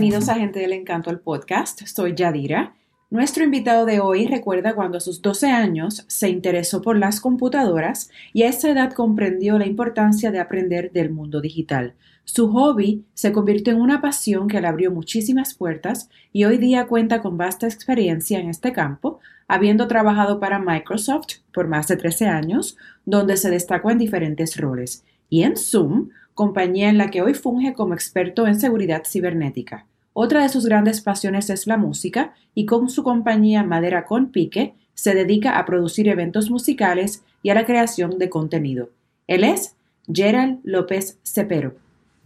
[0.00, 1.82] Bienvenidos a Gente del Encanto al podcast.
[1.84, 2.72] Soy Yadira.
[3.10, 8.10] Nuestro invitado de hoy recuerda cuando a sus 12 años se interesó por las computadoras
[8.32, 11.96] y a esa edad comprendió la importancia de aprender del mundo digital.
[12.24, 16.86] Su hobby se convirtió en una pasión que le abrió muchísimas puertas y hoy día
[16.86, 22.26] cuenta con vasta experiencia en este campo, habiendo trabajado para Microsoft por más de 13
[22.26, 27.34] años, donde se destacó en diferentes roles, y en Zoom, compañía en la que hoy
[27.34, 29.86] funge como experto en seguridad cibernética.
[30.12, 34.74] Otra de sus grandes pasiones es la música y con su compañía Madera con Pique
[34.94, 38.90] se dedica a producir eventos musicales y a la creación de contenido.
[39.28, 39.76] Él es
[40.12, 41.76] Gerald López Cepero.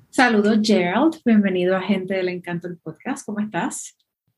[0.09, 3.95] Saludos Gerald, bienvenido a Gente del Encanto del Podcast, ¿cómo estás?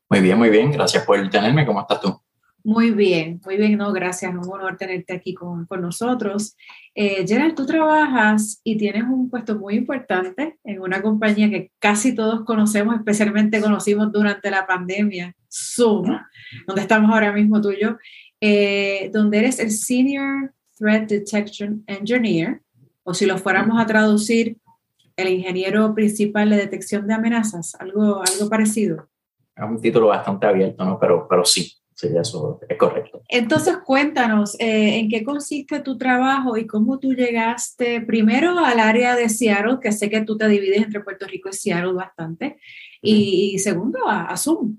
[0.09, 2.21] Muy bien, muy bien, gracias por tenerme, ¿cómo estás tú?
[2.67, 6.57] Muy bien, muy bien, no, gracias, un honor tenerte aquí con, con nosotros.
[6.93, 12.13] Eh, Gerald, tú trabajas y tienes un puesto muy importante en una compañía que casi
[12.13, 16.19] todos conocemos, especialmente conocimos durante la pandemia, Zoom,
[16.67, 17.95] donde estamos ahora mismo tú y yo,
[18.41, 22.63] eh, donde eres el Senior Threat Detection Engineer,
[23.03, 24.57] o si lo fuéramos a traducir,
[25.15, 29.07] el ingeniero principal de detección de amenazas, algo, algo parecido.
[29.55, 30.99] Es un título bastante abierto, ¿no?
[30.99, 33.23] Pero, pero sí, Sí, eso es correcto.
[33.27, 39.15] Entonces, cuéntanos, eh, ¿en qué consiste tu trabajo y cómo tú llegaste primero al área
[39.15, 42.59] de Seattle, que sé que tú te divides entre Puerto Rico y Seattle bastante,
[43.01, 44.77] y, segundo, a, Zoom?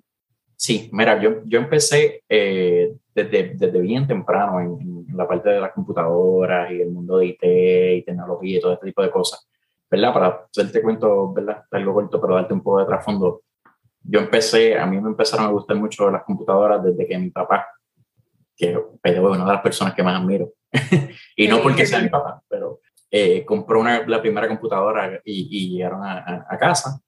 [0.55, 5.73] Sí, mira, yo, yo empecé eh, desde, desde, bien temprano en, la parte de las
[5.73, 9.45] computadoras y el mundo de IT y tecnología y todo este tipo de cosas,
[9.91, 10.15] ¿verdad?
[10.15, 11.65] Para hacerte cuento, ¿verdad?
[11.73, 13.43] Algo corto, pero darte un poco de trasfondo
[14.09, 17.67] yo empecé, a mí me empezaron a gustar mucho las computadoras desde que mi papá,
[18.57, 20.55] que es una de las personas que más admiro,
[21.37, 25.77] y no porque sea mi papá, pero eh, compró una, la primera computadora y, y
[25.77, 26.99] llegaron a, a, casa,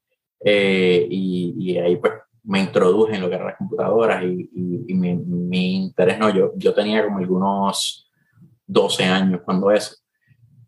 [0.45, 4.49] eh, y, y, ahí pues me introduje en lo que eran las computadoras y,
[4.87, 8.11] y mi, mi, interés, no, yo, yo tenía como algunos
[8.67, 9.95] 12 años cuando eso.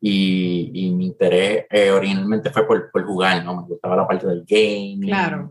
[0.06, 3.62] Y mi interés eh, originalmente fue por, por, jugar, ¿no?
[3.62, 5.08] Me gustaba la parte del game.
[5.08, 5.50] Claro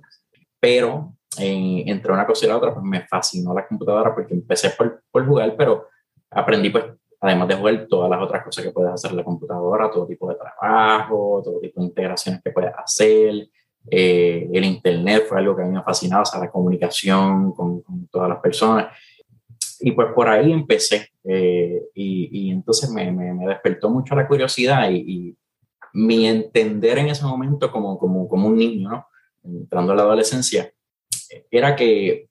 [0.63, 4.71] pero eh, entre una cosa y la otra, pues me fascinó la computadora porque empecé
[4.71, 5.89] por, por jugar, pero
[6.31, 6.85] aprendí, pues,
[7.21, 10.29] además de jugar, todas las otras cosas que puedes hacer en la computadora, todo tipo
[10.29, 13.49] de trabajo, todo tipo de integraciones que puedes hacer.
[13.91, 17.83] Eh, el Internet fue algo que a mí me fascinaba, o sea, la comunicación con,
[17.83, 18.97] con todas las personas.
[19.81, 21.09] Y pues por ahí empecé.
[21.25, 25.37] Eh, y, y, entonces me, me, me, despertó mucho la curiosidad y, y,
[25.95, 29.07] mi entender en ese momento como, como, como un niño, ¿no?
[29.45, 30.73] Entrando a la adolescencia,
[31.51, 32.29] era que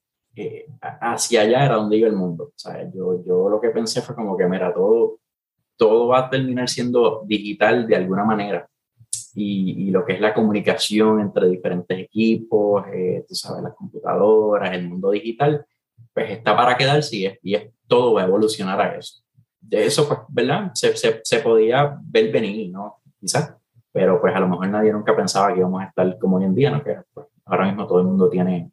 [0.80, 2.44] hacia allá era donde iba el mundo.
[2.44, 5.18] O sea, yo, yo lo que pensé fue como que, mira, todo,
[5.76, 8.68] todo va a terminar siendo digital de alguna manera.
[9.34, 14.74] Y, y lo que es la comunicación entre diferentes equipos, eh, tú sabes, las computadoras,
[14.74, 15.64] el mundo digital,
[16.12, 19.22] pues está para quedarse y, y es, todo va a evolucionar a eso.
[19.60, 20.70] De eso, pues, ¿verdad?
[20.74, 23.00] Se, se, se podía ver venir, ¿no?
[23.18, 23.54] Quizás
[23.92, 26.54] pero pues a lo mejor nadie nunca pensaba que íbamos a estar como hoy en
[26.54, 26.82] día, ¿no?
[26.82, 28.70] Que pues, ahora mismo todo el mundo tiene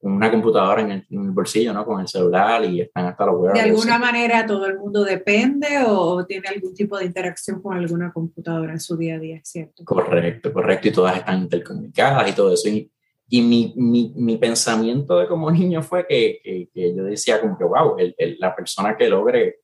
[0.00, 1.84] una computadora en el, bolsillo, ¿no?
[1.84, 3.54] Con el celular y están hasta los web.
[3.54, 8.12] ¿De alguna manera todo el mundo depende o tiene algún tipo de interacción con alguna
[8.12, 9.82] computadora en su día a día, ¿cierto?
[9.84, 12.68] Correcto, correcto, y todas están intercomunicadas y todo eso.
[12.68, 12.90] Y,
[13.30, 17.56] y mi, mi, mi, pensamiento de como niño fue que, que, que yo decía como
[17.56, 19.60] que, wow, el, el, la persona que logre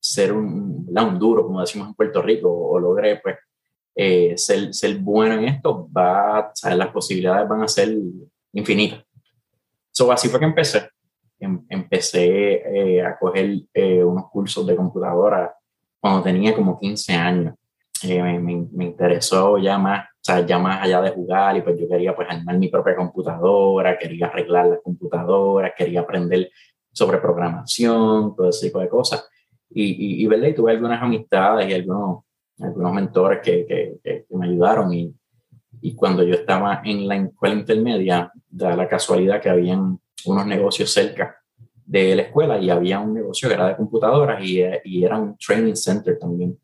[0.00, 3.36] ser un, un duro, como decimos en Puerto Rico, o logre pues
[3.94, 7.94] eh, ser, ser, bueno en esto, va, sea, las posibilidades van a ser
[8.52, 9.04] infinitas.
[9.90, 10.88] So, así fue que empecé.
[11.42, 15.52] Em, empecé eh, a coger eh, unos cursos de computadora
[15.98, 17.54] cuando tenía como 15 años.
[18.04, 18.38] Eh, me,
[18.72, 22.28] me, interesó ya más, sea, ya más allá de jugar y pues yo quería pues
[22.30, 26.50] armar mi propia computadora, quería arreglar la computadora, quería aprender
[26.92, 29.28] sobre programación, todo ese tipo de cosas.
[29.70, 32.24] Y, y, y, y tuve algunas amistades y algunos
[32.60, 35.14] algunos mentores que, que, que, me ayudaron y,
[35.80, 40.90] y, cuando yo estaba en la escuela intermedia, da la casualidad que habían unos negocios
[40.90, 41.36] cerca
[41.84, 45.36] de la escuela y había un negocio que era de computadoras y, y era un
[45.36, 46.58] training center también.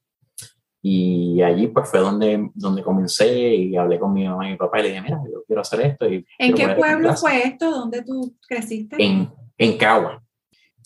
[0.80, 4.78] Y allí pues fue donde, donde comencé y hablé con mi mamá y mi papá
[4.78, 6.08] y le dije, mira, yo quiero hacer esto.
[6.08, 7.70] Y ¿En qué pueblo fue esto?
[7.70, 8.96] ¿Dónde tú creciste?
[8.98, 10.22] En, en Cagua.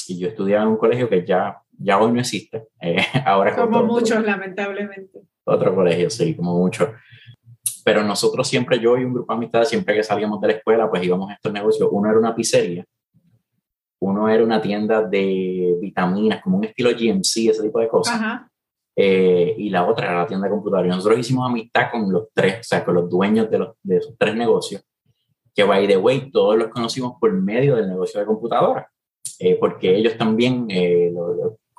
[0.09, 2.69] Y yo estudiaba en un colegio que ya ya hoy no existe.
[2.81, 2.97] Eh,
[3.27, 5.21] ahora como muchos, lamentablemente.
[5.45, 6.89] Otro colegio, sí, como muchos.
[7.85, 10.89] Pero nosotros siempre, yo y un grupo de amistades, siempre que salíamos de la escuela,
[10.89, 11.89] pues íbamos a estos negocios.
[11.91, 12.85] Uno era una pizzería,
[14.01, 18.43] uno era una tienda de vitaminas, como un estilo GMC, ese tipo de cosas.
[18.95, 20.95] Eh, y la otra era la tienda de computadores.
[20.95, 24.15] Nosotros hicimos amistad con los tres, o sea, con los dueños de, los, de esos
[24.19, 24.83] tres negocios.
[25.55, 28.87] que by the way, todos los conocimos por medio del negocio de computadoras,
[29.39, 31.13] eh, porque ellos también eh,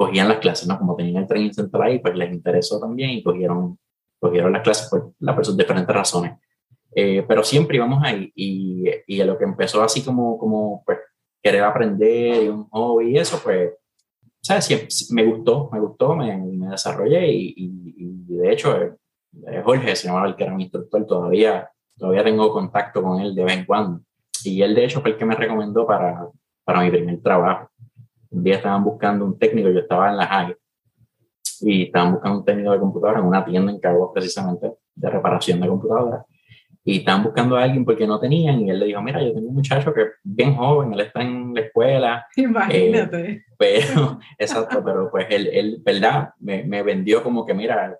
[0.06, 0.78] cogían las clases, ¿no?
[0.78, 3.78] Como tenían el training central ahí, pues les interesó también y cogieron,
[4.20, 6.34] cogieron las clases por las diferentes razones.
[6.96, 11.00] Eh, pero siempre íbamos ahí y, y a lo que empezó así como, como pues,
[11.42, 13.72] querer aprender y un hobby y eso, pues,
[14.42, 14.66] ¿sabes?
[14.66, 18.76] Siempre, me gustó, me gustó, me, me desarrollé y, y, de hecho,
[19.64, 23.44] Jorge se llamaba el que era mi instructor, todavía todavía tengo contacto con él de
[23.44, 24.02] vez en cuando.
[24.44, 26.28] Y él, de hecho, fue el que me recomendó para,
[26.64, 27.70] para mi primer trabajo.
[28.34, 30.56] Un día estaban buscando un técnico, yo estaba en la high,
[31.62, 35.62] y estaban buscando un técnico de computadora en una tienda en Caguas, precisamente, de reparación
[35.62, 36.26] de computadoras.
[36.84, 39.48] Y estaban buscando a alguien porque no tenían, y él le dijo, mira, yo tengo
[39.48, 42.28] un muchacho que es bien joven, él está en la escuela.
[42.36, 43.32] Imagínate.
[43.32, 46.32] Eh, pero, exacto, pero pues él, él ¿verdad?
[46.40, 47.98] Me, me vendió como que, mira,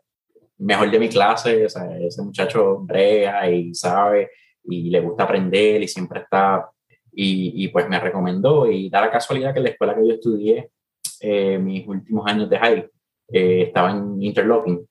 [0.58, 4.32] mejor de mi clase, o sea, ese muchacho brega y sabe
[4.66, 6.70] y le gusta aprender y siempre está,
[7.16, 10.72] y, y, pues me recomendó y da la casualidad que la escuela que yo estudié
[11.20, 12.90] eh, mis últimos años de high
[13.32, 14.86] eh, estaba en Interlocking,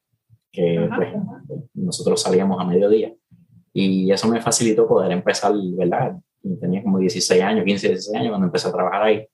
[0.50, 1.10] que pues,
[1.74, 3.12] nosotros salíamos a mediodía
[3.72, 6.16] y eso me facilitó poder empezar, ¿verdad?
[6.60, 9.26] Tenía como 16 años, 15, 16 años cuando empecé a trabajar ahí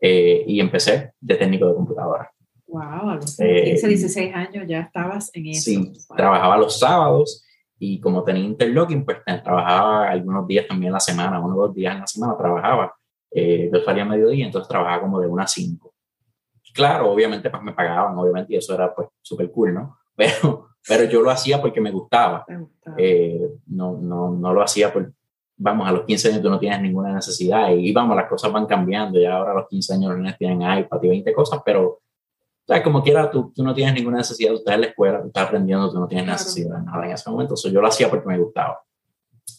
[0.00, 2.30] eh, y empecé de técnico de computadora.
[2.66, 5.62] Wow, a los 15, 16 eh, años ya estabas en eso.
[5.62, 7.44] Sí, trabajaba los sábados
[7.78, 11.74] y como tenía interlocking, pues trabajaba algunos días también en la semana, uno o dos
[11.74, 12.94] días en la semana trabajaba.
[13.30, 15.94] Eh, yo salía a mediodía, entonces trabajaba como de una a cinco.
[16.72, 19.98] Claro, obviamente pues me pagaban, obviamente, y eso era pues súper cool, ¿no?
[20.16, 22.46] Pero, pero yo lo hacía porque me gustaba.
[22.96, 25.12] Eh, no, no, no lo hacía por,
[25.58, 28.64] vamos, a los 15 años tú no tienes ninguna necesidad y, vamos, las cosas van
[28.64, 32.00] cambiando, ya ahora a los 15 años los niños tienen iPad y 20 cosas, pero
[32.68, 35.20] o sea, como quiera, tú, tú no tienes ninguna necesidad, tú estás en la escuela,
[35.22, 37.52] tú estás aprendiendo, tú no tienes necesidad de nada en ese momento.
[37.52, 38.80] Entonces yo lo hacía porque me gustaba.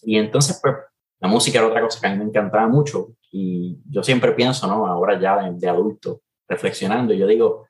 [0.04, 0.76] Y entonces, pues,
[1.22, 3.14] la música era otra cosa que a mí me encantaba mucho.
[3.32, 4.86] Y yo siempre pienso, ¿no?
[4.86, 7.66] Ahora ya de, adulto, reflexionando, yo digo,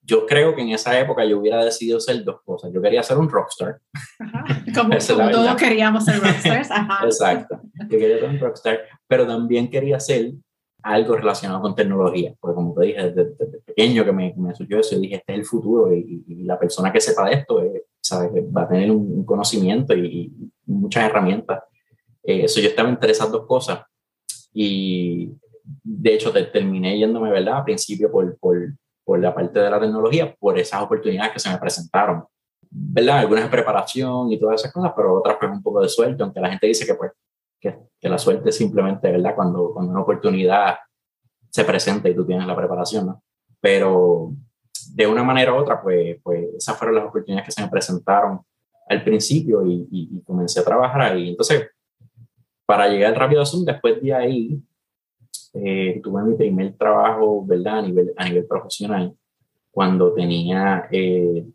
[0.00, 2.72] yo creo que en esa época yo hubiera decidido ser dos cosas.
[2.72, 3.78] Yo quería ser un rockstar.
[4.74, 6.70] Como, todos queríamos ser rockstars.
[7.04, 7.60] Exacto.
[7.90, 10.32] Yo quería ser un rockstar, pero también quería ser
[10.86, 14.98] algo relacionado con tecnología, porque como te dije, desde, pequeño que me, me, surgió eso,
[14.98, 18.62] dije, este es el futuro y, la persona que sepa de esto eh, sabe va
[18.62, 20.32] a tener un, conocimiento y,
[20.64, 21.62] muchas herramientas.
[22.22, 23.80] Eh, eso yo estaba entre esas dos cosas
[24.52, 25.32] y
[25.82, 27.58] de hecho terminé yéndome, ¿verdad?
[27.58, 28.56] Al principio por, por,
[29.04, 32.24] por la parte de la tecnología, por esas oportunidades que se me presentaron.
[32.70, 33.18] ¿verdad?
[33.18, 36.50] Algunas preparación y todas esas cosas, pero otras pues un poco de suerte, aunque la
[36.50, 37.10] gente dice que pues
[38.08, 39.34] la suerte simplemente, ¿verdad?
[39.34, 40.76] Cuando, cuando una oportunidad
[41.50, 43.22] se presenta y tú tienes la preparación, ¿no?
[43.60, 44.32] Pero
[44.94, 48.40] de una manera u otra, pues, pues esas fueron las oportunidades que se me presentaron
[48.88, 51.30] al principio y, comencé a trabajar ahí.
[51.30, 51.68] Entonces,
[52.64, 54.62] para llegar Rápido Zoom, después de ahí,
[55.54, 57.78] eh, tuve mi primer trabajo, ¿verdad?
[57.78, 59.14] A nivel, a nivel profesional,
[59.70, 61.46] cuando tenía eh,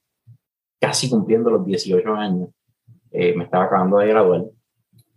[0.79, 2.49] casi cumpliendo los 18 años,
[3.11, 4.45] eh, me estaba acabando de graduar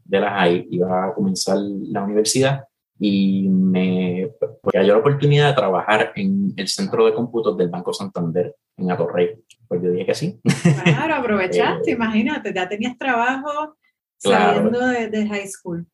[0.04, 2.64] de la high, iba a comenzar la universidad
[2.98, 4.30] y me
[4.72, 9.42] cayó la oportunidad de trabajar en el centro de cómputos del Banco Santander en Atorrey.
[9.66, 10.40] Pues yo dije que sí.
[10.84, 13.76] Claro, aprovechaste, eh, imagínate, ya tenías trabajo
[14.16, 15.86] saliendo de, high school.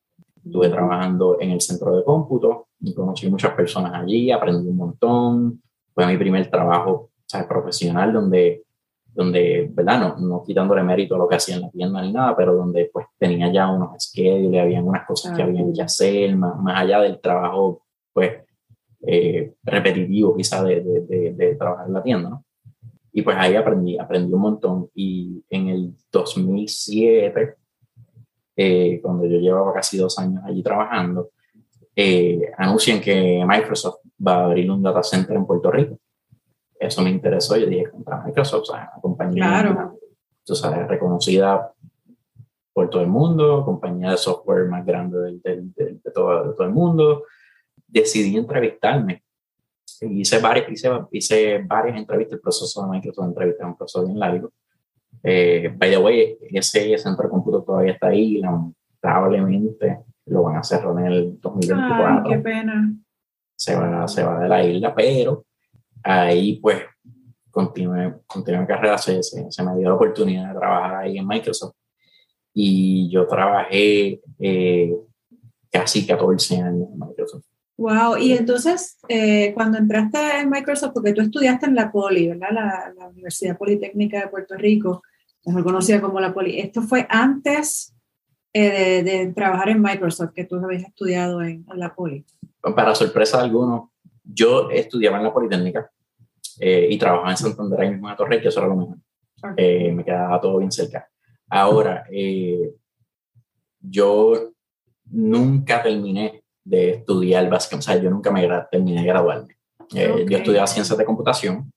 [0.44, 5.62] Estuve trabajando en el centro de cómputo y conocí muchas personas allí, aprendí un montón.
[5.94, 7.10] Fue mi primer trabajo
[7.48, 8.64] profesional donde
[9.20, 10.00] donde, ¿verdad?
[10.00, 12.88] No, no quitándole mérito a lo que hacía en la tienda ni nada, pero donde
[12.90, 17.00] pues tenía ya unos schedules, había unas cosas que había que hacer, más, más allá
[17.00, 17.82] del trabajo,
[18.14, 18.32] pues,
[19.06, 22.44] eh, repetitivo quizá de, de, de, trabajar en la tienda, ¿no?
[23.12, 24.90] Y pues ahí aprendí, aprendí un montón.
[24.94, 27.56] Y en el 2007,
[28.56, 31.30] eh, cuando yo llevaba casi dos años allí trabajando,
[31.94, 35.98] eh, anuncian que Microsoft va a abrir un data center en Puerto Rico
[36.80, 37.56] eso me interesó.
[37.56, 39.98] Yo dije, contra Microsoft, o una compañía claro.
[40.44, 41.72] tú sabes, reconocida
[42.72, 47.24] por todo el mundo, compañía de software más grande de, de, todo, todo, el mundo.
[47.86, 49.22] Decidí entrevistarme.
[50.00, 52.36] Hice varias, hice, hice varias entrevistas.
[52.36, 54.52] El proceso de Microsoft de entrevistas es un proceso bien largo.
[55.22, 58.40] Eh, by the way, ese centro de cómputo todavía está ahí.
[58.40, 62.06] Lamentablemente lo van a cerrar en el 2024.
[62.06, 62.94] Ay, qué pena.
[63.54, 65.44] Se va, se va de la isla, pero
[66.02, 66.82] ahí pues
[67.50, 71.74] continué, continué mi carrera, se, se, me dio la oportunidad de trabajar ahí en Microsoft
[72.54, 74.94] y yo trabajé eh,
[75.70, 77.44] casi 14 años en Microsoft.
[77.76, 82.48] Wow, y entonces eh, cuando entraste en Microsoft, porque tú estudiaste en la Poli, ¿verdad?
[82.52, 85.02] La, la Universidad Politécnica de Puerto Rico,
[85.46, 87.94] mejor conocida como la Poli, ¿esto fue antes
[88.52, 92.24] eh, de, trabajar en Microsoft que tú habías estudiado en, la Poli?
[92.60, 93.89] Para sorpresa de algunos,
[94.32, 95.90] yo estudiaba en la Politécnica
[96.58, 98.96] eh, y trabajaba en Santander, ahí mismo en Torre, que eso era lo mejor.
[99.56, 101.08] Eh, me quedaba todo bien cerca.
[101.48, 102.04] Ahora,
[103.80, 104.52] yo
[105.06, 109.56] nunca terminé de estudiar básicamente, o sea, yo nunca me terminé de graduarme.
[109.90, 111.72] Yo estudiaba ciencias de computación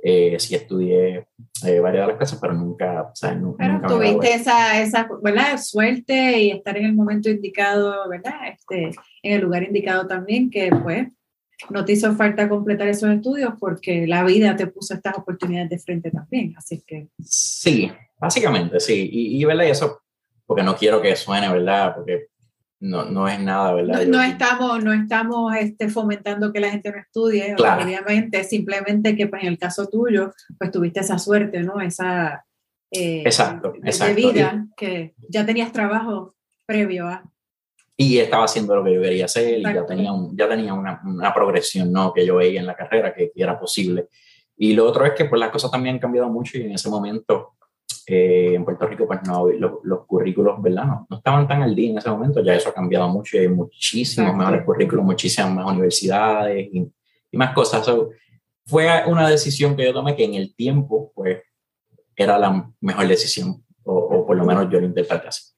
[0.00, 1.26] eh, sí estudié
[1.66, 5.58] eh, varias de las cosas, pero nunca, o sea, nunca tuviste esa, esa ¿verdad?
[5.58, 8.48] suerte y estar en el momento indicado, ¿verdad?
[8.52, 8.90] Este,
[9.22, 11.08] en el lugar indicado también, que pues
[11.70, 15.78] no te hizo falta completar esos estudios porque la vida te puso estas oportunidades de
[15.78, 17.08] frente también, así que...
[17.20, 19.64] Sí, básicamente, sí, y, y ¿verdad?
[19.64, 20.02] Y eso,
[20.46, 21.94] porque no quiero que suene, ¿verdad?
[21.96, 22.28] Porque
[22.80, 24.06] no, no es nada, ¿verdad?
[24.06, 29.42] No, estamos, no estamos este, fomentando que la gente no estudie, obviamente, simplemente que pues,
[29.42, 31.80] en el caso tuyo, pues tuviste esa suerte, ¿no?
[31.80, 32.44] Esa
[32.90, 36.34] eh, exacto, de vida, que ya tenías trabajo
[36.66, 37.24] previo a...
[38.00, 41.02] Y estaba haciendo lo que yo quería hacer y ya tenía, un, ya tenía una,
[41.04, 42.12] una, progresión, ¿no?
[42.12, 44.06] Que yo veía en la carrera que, que, era posible.
[44.56, 46.88] Y lo otro es que pues las cosas también han cambiado mucho y en ese
[46.88, 47.54] momento
[48.10, 50.84] eh, en Puerto Rico, pues no, los, currículos, ¿verdad?
[50.86, 53.40] No, no, estaban tan al día en ese momento, ya eso ha cambiado mucho y
[53.40, 56.90] hay muchísimos mejores currículos, muchísimas más universidades y,
[57.30, 57.86] y más cosas.
[58.64, 61.42] fue una decisión que yo tomé que en el tiempo, pues,
[62.16, 65.52] era la mejor decisión, o, por lo menos yo lo interpreté así.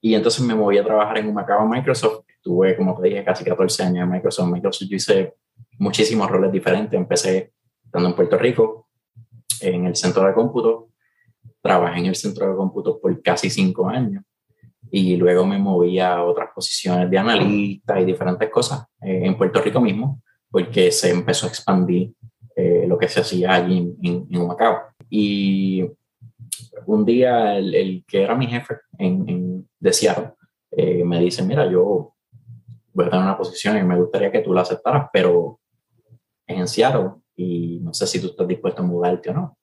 [0.00, 2.24] Y entonces me moví a trabajar en un Macao Microsoft.
[2.28, 4.50] Estuve, como te dije, casi 14 años en Microsoft.
[4.50, 5.34] Microsoft yo hice
[5.78, 6.98] muchísimos roles diferentes.
[6.98, 7.52] Empecé
[7.84, 8.88] estando en Puerto Rico,
[9.60, 10.90] en el centro de cómputo,
[11.60, 14.24] trabajé en el centro de cómputo por casi cinco años
[14.90, 19.60] y luego me moví a otras posiciones de analista y diferentes cosas eh, en Puerto
[19.60, 22.12] Rico mismo, porque se empezó a expandir
[22.56, 24.78] eh, lo que se hacía allí en, en, Humacao.
[25.08, 25.88] Y
[26.86, 30.32] un día el, que era mi jefe en, en de Seattle
[30.70, 32.14] eh, me dice, mira, yo
[32.92, 35.60] voy a tener una posición y me gustaría que tú la aceptaras, pero
[36.46, 39.58] en Seattle y no sé si tú estás dispuesto a mudarte o no.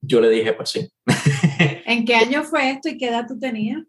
[0.00, 0.90] Yo le dije, pues sí.
[1.86, 3.82] ¿En qué año fue esto y qué edad tú tenías?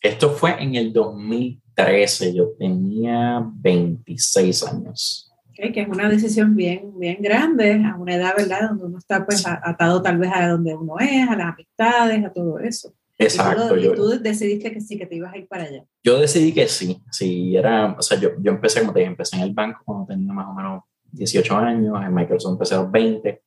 [0.00, 5.29] Esto fue en el 2013, yo tenía 26 años.
[5.60, 8.70] Okay, que es una decisión bien, bien grande, a una edad, ¿verdad?
[8.70, 12.32] Donde uno está pues atado tal vez a donde uno es, a las amistades, a
[12.32, 12.94] todo eso.
[13.18, 13.76] Exacto.
[13.76, 15.84] Y tú, decidiste que sí, que te ibas a ir para allá.
[16.02, 19.36] Yo decidí que sí, sí, era, o sea, yo, yo empecé, como te dije, empecé
[19.36, 22.90] en el banco cuando tenía más o menos 18 años, en Microsoft empecé a los
[22.90, 23.42] 20,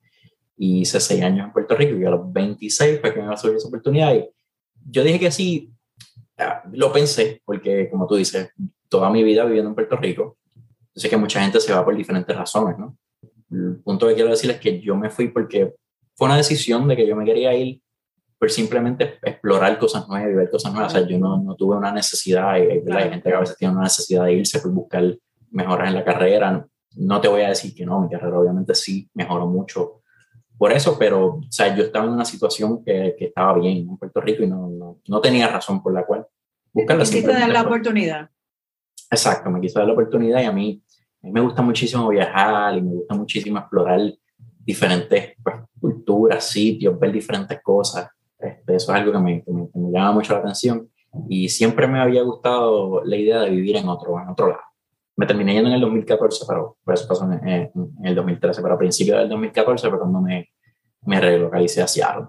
[0.55, 3.57] y hice seis años en Puerto Rico y a los 26 fue que me surgió
[3.57, 4.29] esa oportunidad y
[4.85, 5.71] yo dije que sí,
[6.37, 8.49] ah, lo pensé, porque como tú dices,
[8.89, 10.37] toda mi vida viviendo en Puerto Rico,
[10.95, 12.97] yo sé que mucha gente se va por diferentes razones, ¿no?
[13.51, 15.73] El punto que quiero decir es que yo me fui porque
[16.15, 17.81] fue una decisión de que yo me quería ir
[18.37, 20.93] por simplemente explorar cosas nuevas y ver cosas nuevas.
[20.93, 23.73] O sea, yo no, no tuve una necesidad, y hay gente que a veces tiene
[23.73, 25.17] una necesidad de irse por buscar
[25.51, 26.67] mejoras en la carrera.
[26.95, 30.03] No te voy a decir que no, mi carrera obviamente sí mejoró mucho
[30.57, 33.97] por eso, pero o sea, yo estaba en una situación que, que estaba bien en
[33.97, 36.25] Puerto Rico y no, no, no tenía razón por la cual
[36.71, 37.03] buscarla.
[37.03, 38.29] Quisiste dar la oportunidad.
[39.09, 40.82] Exacto, me quiso dar la oportunidad y a mí,
[41.23, 43.99] a mí me gusta muchísimo viajar y me gusta muchísimo explorar
[44.59, 48.09] diferentes pues, culturas, sitios, ver diferentes cosas.
[48.37, 50.89] Este, eso es algo que me, que llama mucho la atención
[51.29, 54.61] y siempre me había gustado la idea de vivir en otro, en otro lado
[55.15, 57.71] me terminé yendo en el 2014, pero eso pasó en,
[58.03, 60.49] el 2013, pero a principios del 2014 fue cuando me,
[61.01, 62.27] me relocalicé a Seattle.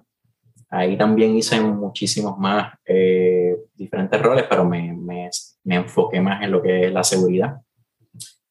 [0.68, 5.30] Ahí también hice muchísimos más eh, diferentes roles, pero me, me,
[5.62, 7.56] me, enfoqué más en lo que es la seguridad.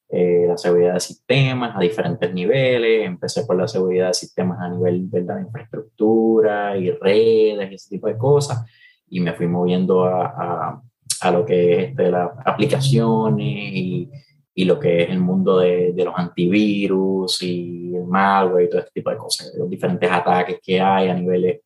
[0.08, 3.06] Eh, la seguridad de sistemas a diferentes niveles.
[3.06, 8.06] Empecé por la seguridad de sistemas a nivel de infraestructura y redes y ese tipo
[8.06, 8.64] de cosas.
[9.08, 10.82] Y me fui moviendo a, a,
[11.20, 14.10] a lo que es este, las aplicaciones y
[14.54, 18.80] y lo que es el mundo de, de, los antivirus y el malware y todo
[18.80, 21.60] este tipo de cosas, los diferentes ataques que hay a niveles,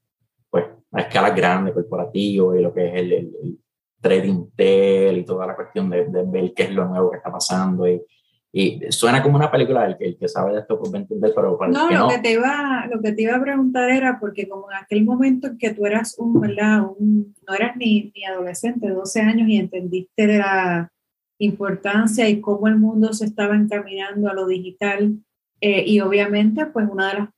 [0.49, 3.59] pues, a escala grande, corporativo, y lo que es el, el,
[4.01, 7.33] trading intel y toda la cuestión de, de, ver qué es lo nuevo que está
[7.33, 7.87] pasando.
[7.87, 8.01] Y,
[8.53, 11.03] y suena como una película, el que, el que sabe de esto pues va a
[11.03, 12.09] entender, pero para no, que lo no.
[12.09, 15.49] Que te iba, lo que te iba a preguntar era, porque como en aquel momento
[15.49, 16.83] en que tú eras un, ¿verdad?
[16.99, 20.91] Un, no eras ni, ni adolescente, 12 años, y entendiste de la
[21.39, 25.19] importancia y cómo el mundo se estaba encaminando a lo digital.
[25.61, 27.29] Eh, y obviamente, pues una de las,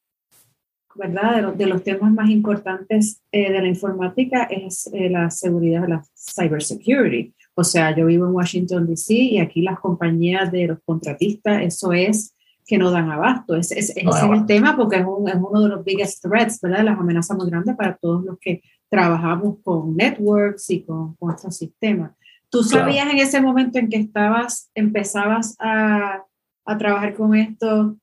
[0.95, 1.37] ¿verdad?
[1.37, 5.89] De, los, de los temas más importantes eh, de la informática es eh, la seguridad,
[5.89, 7.35] la cybersecurity.
[7.55, 9.15] O sea, yo vivo en Washington, D.C.
[9.15, 12.35] y aquí las compañías de los contratistas, eso es
[12.67, 13.57] que no dan abasto.
[13.57, 16.61] Es, es, ese es el tema porque es, un, es, uno de los biggest threats,
[16.61, 16.85] ¿verdad?
[16.85, 21.57] Las amenazas más grandes para todos los que trabajamos con networks y con, con estos
[21.57, 22.13] sistemas.
[22.49, 26.25] ¿Tú sabías en ese momento en que estabas, empezabas a,
[26.65, 27.97] a trabajar con esto,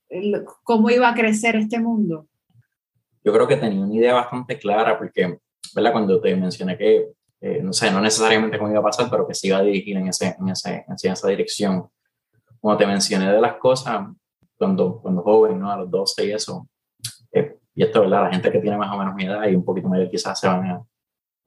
[0.64, 2.28] cómo iba a crecer este mundo?
[3.24, 5.38] Yo creo que tenía una idea bastante clara porque,
[5.76, 5.92] ¿verdad?
[5.92, 7.08] Cuando te mencioné que,
[7.42, 9.98] eh, no sé, no necesariamente cómo iba a pasar, pero que se iba a dirigir
[9.98, 11.88] en, ese, en, ese, en esa dirección.
[12.60, 14.08] Cuando te mencioné de las cosas,
[14.58, 15.72] cuando, cuando joven, ¿no?
[15.72, 16.68] A los 12 y eso,
[17.32, 18.24] eh, y esto, ¿verdad?
[18.24, 20.48] La gente que tiene más o menos mi edad y un poquito mayor quizás se
[20.48, 20.84] van a,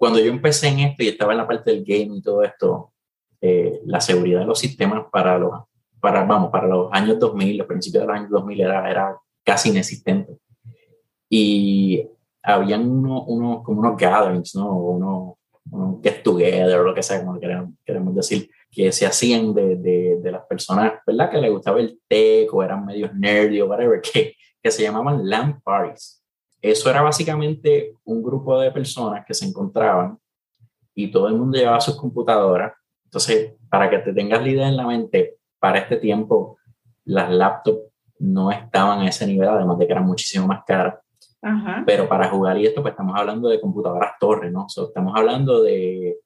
[0.00, 2.92] cuando yo empecé en esto y estaba en la parte del game y todo esto,
[3.40, 5.52] eh, la seguridad de los sistemas para los,
[6.00, 9.68] para, vamos, para los años 2000, los principios de los años 2000 era, era casi
[9.68, 10.38] inexistente.
[11.28, 12.08] Y
[12.42, 14.74] habían unos, uno, como unos gatherings, ¿no?
[14.74, 15.34] Unos,
[16.02, 20.18] get together, o lo que sea, como queremos, queremos decir, que se hacían de, de,
[20.22, 21.30] de, las personas, ¿verdad?
[21.30, 25.28] Que les gustaba el tech o eran medios nerdy o whatever, que, que se llamaban
[25.28, 26.20] LAN parties
[26.62, 30.18] eso era básicamente un grupo de personas que se encontraban
[30.94, 32.74] y todo el mundo llevaba sus computadoras.
[33.04, 36.58] Entonces, para que te tengas la idea en la mente, para este tiempo
[37.04, 40.96] las laptops no estaban a ese nivel, además de que eran muchísimo más caras.
[41.86, 44.66] Pero para jugar y esto, pues estamos hablando de computadoras torres, ¿no?
[44.68, 46.18] estamos hablando de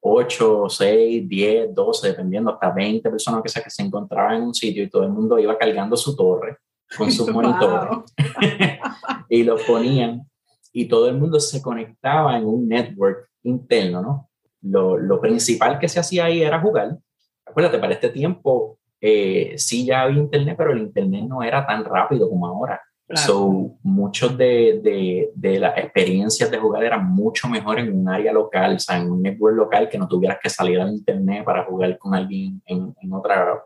[0.00, 4.54] 8, 6, 10, 12, dependiendo, hasta 20 personas que, sea, que se encontraban en un
[4.54, 6.58] sitio y todo el mundo iba cargando su torre
[6.96, 7.98] con sus monitores
[9.28, 10.28] y los ponían
[10.72, 14.30] y todo el mundo se conectaba en un network interno, ¿no?
[14.62, 16.98] Lo, lo principal que se hacía ahí era jugar.
[17.46, 21.84] Acuérdate, para este tiempo eh, sí ya había internet, pero el internet no era tan
[21.84, 22.80] rápido como ahora.
[23.14, 28.32] So, muchos de, de, de, las experiencias de jugar eran mucho mejor en un área
[28.32, 31.64] local, o sea, en un network local que no tuvieras que salir al internet para
[31.64, 33.64] jugar con alguien en, en otra,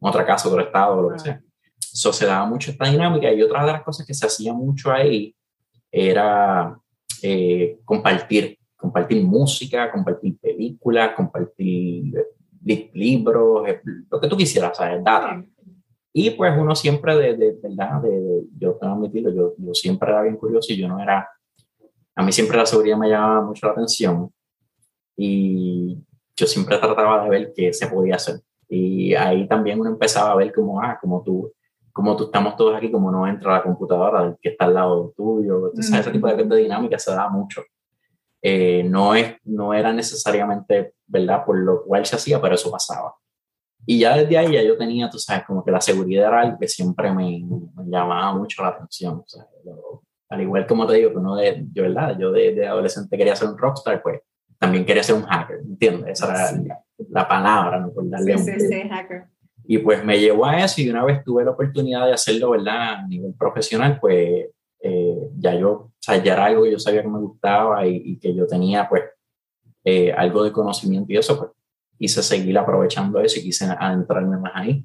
[0.00, 1.40] en otra casa, otro estado, lo que sea.
[1.80, 4.92] So, se daba mucho esta dinámica y otra de las cosas que se hacía mucho
[4.92, 5.34] ahí
[5.90, 6.78] era
[7.20, 12.14] eh, compartir, compartir música, compartir películas, compartir
[12.64, 13.80] libros, eh,
[14.10, 15.02] lo que tú quisieras, ¿sabes?
[15.02, 15.44] Data.
[16.16, 20.10] Y pues uno siempre, de, de verdad, de, yo tengo que admitirlo, yo, yo siempre
[20.12, 21.28] era bien curioso y yo no era,
[22.14, 24.32] a mí siempre la seguridad me llamaba mucho la atención
[25.16, 25.98] y
[26.36, 28.40] yo siempre trataba de ver qué se podía hacer.
[28.68, 31.52] Y ahí también uno empezaba a ver como, ah, como tú,
[31.92, 35.72] como tú estamos todos aquí, como no entra la computadora que está al lado tuyo,
[35.76, 37.60] ese tipo de, dinámica se da mucho.
[38.40, 43.16] Eh, no, es, no era necesariamente, ¿verdad?, por lo cual se hacía, pero eso pasaba.
[43.86, 46.58] Y ya desde ahí ya yo tenía, tú sabes, como que la seguridad era algo
[46.58, 47.44] que siempre me,
[47.86, 49.16] llamaba mucho la atención.
[49.16, 49.46] O sea,
[50.30, 52.16] al igual como te digo, que uno de, yo, ¿verdad?
[52.18, 54.20] Yo de, de, adolescente quería ser un rockstar, pues
[54.58, 56.20] también quería ser un hacker, ¿entiendes?
[56.20, 57.92] Esa era la, palabra, ¿no?
[57.92, 59.24] Por darle sí, sí, sí, hacker.
[59.66, 62.94] Y pues me llevó a eso y una vez tuve la oportunidad de hacerlo, ¿verdad?
[62.94, 64.48] A nivel profesional, pues
[64.80, 68.18] eh, ya yo, o sea, ya era algo que yo sabía que me gustaba y,
[68.18, 69.04] que yo tenía pues
[69.84, 71.50] eh, algo de conocimiento y eso, pues
[71.98, 74.84] quise seguir aprovechando eso y quise adentrarme más ahí.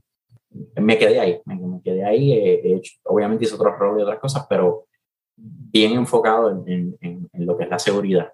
[0.76, 4.86] Me quedé ahí, me, quedé ahí, eh, obviamente hice otros roles y otras cosas, pero
[5.36, 8.34] bien enfocado en, en, en, lo que es la seguridad.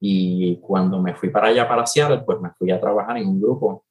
[0.00, 3.40] Y cuando me fui para allá, para Seattle, pues me fui a trabajar en un
[3.40, 3.84] grupo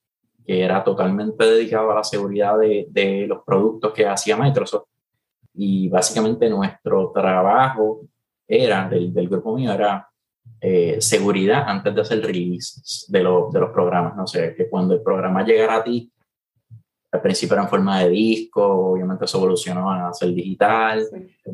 [0.46, 4.88] que era totalmente dedicado a la seguridad de, de los productos que hacía Microsoft.
[5.54, 8.02] Y básicamente nuestro trabajo
[8.48, 10.08] era, del, del grupo mío, era
[10.68, 13.24] eh, seguridad antes de hacer release de, de
[13.60, 14.16] los programas.
[14.16, 16.12] No sé, que cuando el programa llegara a ti,
[17.12, 21.06] al principio era en forma de disco, obviamente eso evolucionó a ser digital,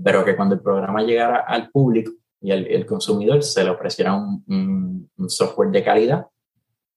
[0.01, 4.13] pero que cuando el programa llegara al público y al el consumidor se le ofreciera
[4.13, 6.27] un, un, software de calidad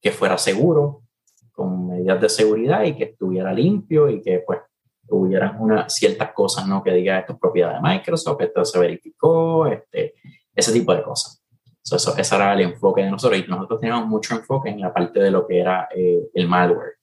[0.01, 1.03] que fuera seguro,
[1.51, 4.61] con medidas de seguridad y que estuviera limpio y que pues
[5.09, 6.81] hubiera unas ciertas cosas, ¿no?
[6.81, 10.15] Que diga esto es propiedad de Microsoft, esto se verificó, este,
[10.55, 11.44] ese tipo de cosas.
[11.93, 15.21] Eso, ese era el enfoque de nosotros y nosotros teníamos mucho enfoque en la parte
[15.21, 16.95] de lo que era eh, el malware,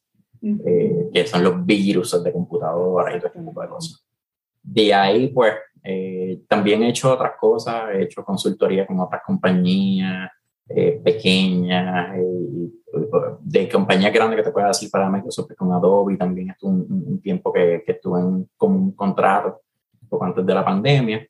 [0.42, 4.06] eh, que son los virus de computadora y todo este tipo de cosas.
[4.64, 10.32] De ahí, pues, eh, también he hecho otras cosas, he hecho consultoría con otras compañías
[11.04, 12.18] pequeñas,
[13.42, 17.52] de compañía grande que te pueda decir para Microsoft con Adobe, también estuve un, tiempo
[17.52, 19.60] que, que, estuve en, con un contrato
[20.12, 21.28] poco antes de la pandemia.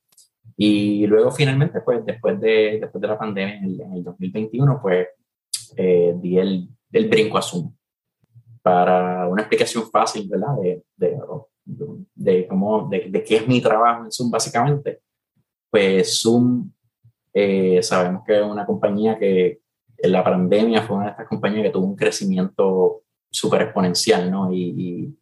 [0.64, 5.08] Y luego finalmente, pues después de, después de la pandemia, en el, 2021, pues
[5.76, 7.74] eh, di el, el, brinco a Zoom
[8.62, 10.56] para una explicación fácil, ¿verdad?
[10.62, 11.18] De, de,
[12.14, 15.00] de, cómo, de, de, qué es mi trabajo en Zoom, básicamente.
[15.72, 16.72] Pues Zoom,
[17.34, 19.62] eh, sabemos que es una compañía que,
[19.98, 24.54] en la pandemia fue una de estas compañías que tuvo un crecimiento súper exponencial, ¿no?
[24.54, 25.18] Y,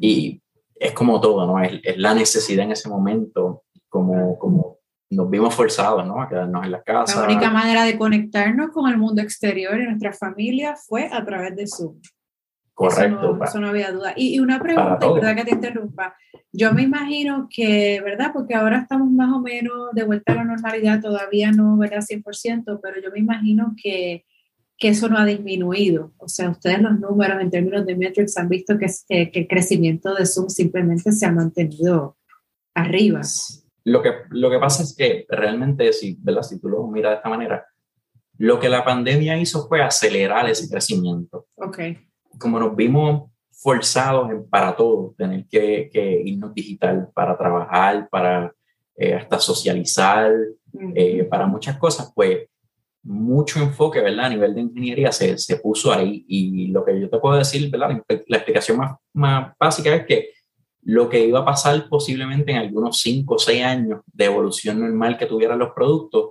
[0.00, 0.42] y,
[0.74, 1.62] es como todo, ¿no?
[1.62, 4.78] Es, es, la necesidad en ese momento, como, como
[5.10, 6.22] nos vimos forzados, ¿no?
[6.22, 7.20] A quedarnos en la casa.
[7.20, 11.56] La única manera de conectarnos con el mundo exterior y nuestra familia fue a través
[11.56, 12.00] de Zoom.
[12.72, 13.38] Correcto.
[13.44, 14.14] Eso no, había duda.
[14.16, 16.16] Y, una pregunta, y verdad que te interrumpa.
[16.50, 18.30] Yo me imagino que, ¿verdad?
[18.32, 21.98] Porque ahora estamos más o menos de vuelta a la normalidad, todavía no, ¿verdad?
[21.98, 24.24] 100%, pero yo me imagino que,
[24.78, 26.14] que eso no ha disminuido.
[26.16, 28.86] O sea, ustedes los números en términos de metrics han visto que,
[29.30, 32.16] que el crecimiento de Zoom simplemente se ha mantenido
[32.74, 33.20] arriba.
[33.90, 36.42] Lo que, lo que pasa es que realmente, si, ¿verdad?
[36.42, 37.66] si tú lo miras de esta manera,
[38.38, 41.46] lo que la pandemia hizo fue acelerar ese crecimiento.
[41.56, 48.52] Okay como nos vimos forzados para todo, tener que, que irnos digital para trabajar, para
[48.96, 50.32] eh, hasta socializar,
[50.94, 52.48] eh, para muchas cosas, pues
[53.02, 54.26] mucho enfoque, ¿verdad?
[54.26, 57.70] A nivel de ingeniería se, se puso ahí y lo que yo te puedo decir,
[57.70, 58.02] ¿verdad?
[58.26, 60.30] La, explicación más, más básica es que
[60.82, 65.18] lo que iba a pasar posiblemente en algunos 5 o 6 años de evolución normal
[65.18, 66.30] que tuvieran los productos,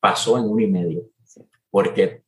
[0.00, 1.02] pasó en uno y medio.
[1.70, 2.22] Porque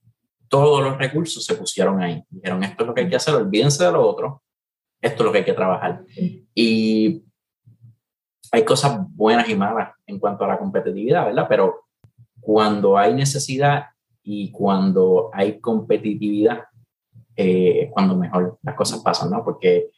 [0.48, 2.22] todos los recursos se pusieron ahí.
[2.30, 4.42] Dijeron, esto es lo que hay que hacer, olvídense de lo otro,
[5.00, 6.04] esto es lo que hay que trabajar.
[6.54, 7.22] Y
[8.52, 11.46] hay cosas buenas y malas en cuanto a la competitividad, ¿verdad?
[11.48, 11.86] Pero
[12.40, 13.86] cuando hay necesidad
[14.22, 16.64] y cuando hay competitividad,
[17.36, 19.44] eh, es cuando mejor las cosas pasan, ¿no?
[19.44, 19.90] Porque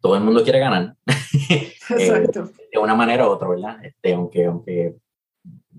[0.00, 0.94] todo el mundo quiere ganar.
[1.98, 2.28] Eh,
[2.70, 3.82] de una manera u otra, ¿verdad?
[3.82, 4.96] Este, aunque, aunque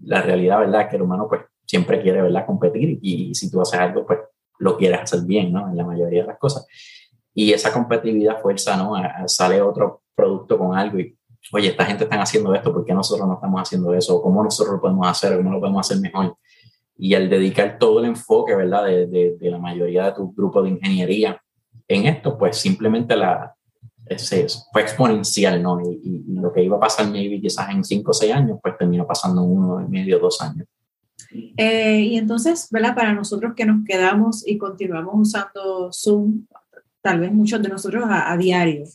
[0.02, 0.82] la realidad, ¿verdad?
[0.82, 4.18] Es que el humano, pues, siempre quiere, ¿verdad?, competir y, si tú haces algo, pues
[4.58, 5.70] lo quieres hacer bien, ¿no?
[5.70, 6.66] En la mayoría de las cosas.
[7.32, 8.94] Y esa competitividad fuerza, ¿no?
[9.28, 11.16] sale otro producto con algo y,
[11.54, 14.20] oye, esta gente está haciendo esto, ¿por qué nosotros no estamos haciendo eso?
[14.20, 15.38] ¿Cómo nosotros lo podemos hacer?
[15.38, 16.36] ¿Cómo lo podemos hacer mejor?
[16.98, 19.06] Y al dedicar todo el enfoque, ¿verdad?, de,
[19.40, 21.40] de, la mayoría de tu grupo de ingeniería
[21.88, 23.56] en esto, pues simplemente la,
[24.10, 25.80] ese, fue exponencial, ¿no?
[25.82, 28.78] Y, y, lo que iba a pasar maybe quizás en cinco o seis años, pues
[28.78, 30.68] terminó pasando uno y medio, dos años.
[31.32, 32.96] Eh, y entonces, ¿verdad?
[32.96, 36.46] Para nosotros que nos quedamos y continuamos usando Zoom,
[37.02, 38.86] tal vez muchos de nosotros a, diario,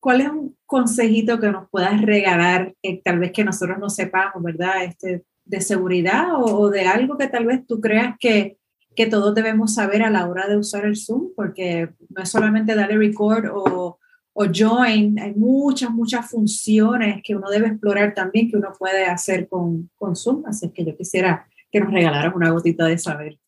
[0.00, 4.84] ¿cuál es un consejito que nos puedas regalar, tal vez que nosotros no sepamos, ¿verdad?
[4.84, 8.56] Este, de seguridad o, de algo que tal vez tú creas que,
[8.94, 12.74] que todos debemos saber a la hora de usar el Zoom, porque no es solamente
[12.74, 13.98] darle record o,
[14.36, 19.48] o join, hay muchas, muchas funciones que uno debe explorar también que uno puede hacer
[19.48, 23.38] con, con Zoom, así que yo quisiera que nos regalaras una gotita de saber.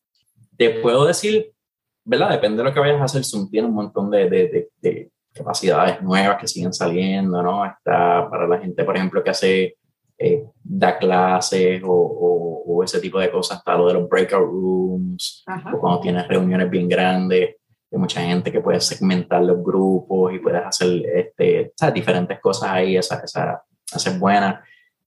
[0.57, 1.51] Te puedo decir,
[2.05, 2.29] ¿verdad?
[2.29, 3.23] Depende de lo que vayas a hacer.
[3.25, 7.65] Zoom tiene un montón de, de, de, capacidades nuevas que siguen saliendo, ¿no?
[7.65, 9.77] Está para la gente, por ejemplo, que hace,
[10.17, 11.91] eh, da clases o,
[12.65, 13.59] o, ese tipo de cosas.
[13.59, 17.56] Está lo de los breakout rooms, o cuando tienes reuniones bien grandes
[17.89, 22.97] de mucha gente que puedes segmentar los grupos y puedes hacer este, diferentes cosas ahí,
[22.97, 24.63] esa, esa, esa es buena.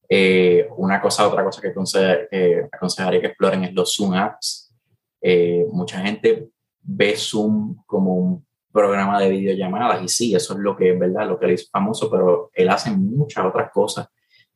[0.08, 4.74] Eh, una cosa, otra cosa que aconsejaría que exploren es los Zoom apps.
[5.20, 6.48] Eh, mucha gente
[6.82, 11.28] ve Zoom como un programa de videollamadas y sí, eso es lo que es verdad,
[11.28, 14.08] lo que le hizo famoso, pero él hace muchas otras cosas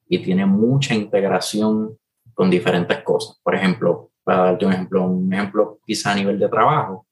[0.09, 1.99] y tiene mucha integración
[2.33, 3.41] con diferentes cosas.
[3.43, 7.07] Por ejemplo, para darte un ejemplo, un ejemplo quizá a nivel de trabajo,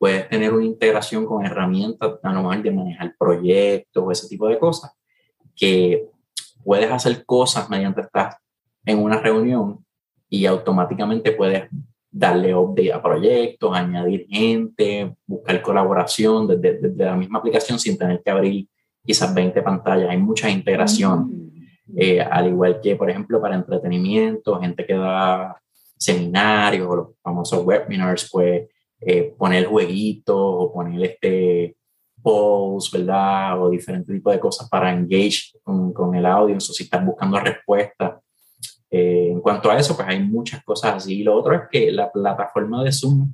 [0.00, 4.48] puedes tener una integración con herramientas a lo mejor de manejar proyectos o ese tipo
[4.48, 4.92] de cosas
[5.54, 6.08] que
[6.64, 8.38] puedes hacer cosas mediante estar
[8.86, 9.84] en una reunión
[10.30, 11.68] y automáticamente puedes
[12.10, 18.30] darle update a proyectos, añadir gente, buscar colaboración desde, la misma aplicación sin tener que
[18.30, 18.68] abrir
[19.04, 20.08] quizás 20 pantallas.
[20.08, 21.94] Hay mucha integración, mm.
[21.98, 25.60] eh, al igual que, por ejemplo, para entretenimiento, gente que da
[25.98, 28.62] seminarios o los famosos webinars, pues
[29.00, 31.76] eh, poner jueguitos o poner este
[32.22, 33.62] polls, ¿verdad?
[33.62, 37.38] O diferentes tipos de cosas para engage con, con el audio, o si estás buscando
[37.40, 38.20] respuestas.
[38.90, 41.22] Eh, en cuanto a eso, pues hay muchas cosas así.
[41.22, 43.32] Lo otro es que la plataforma de Zoom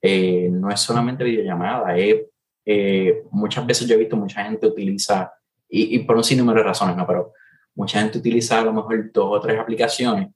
[0.00, 5.32] eh, no es solamente videollamada, eh, muchas veces yo he visto mucha gente utiliza,
[5.68, 7.06] y, y, por un sinnúmero de razones, ¿no?
[7.06, 7.32] Pero
[7.74, 10.30] mucha gente utiliza a lo mejor dos o tres aplicaciones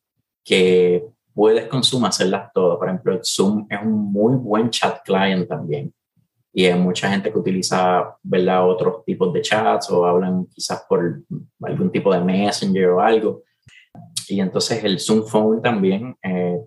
[0.44, 2.78] que puedes con Zoom hacerlas todas.
[2.78, 5.92] Por ejemplo, Zoom es un muy buen chat client también
[6.52, 8.68] y hay mucha gente que utiliza ¿verdad?
[8.68, 11.22] otros tipos de chats o hablan quizás por
[11.62, 13.42] algún tipo de messenger o algo.
[14.28, 16.58] Y entonces el Zoom Phone también, eh,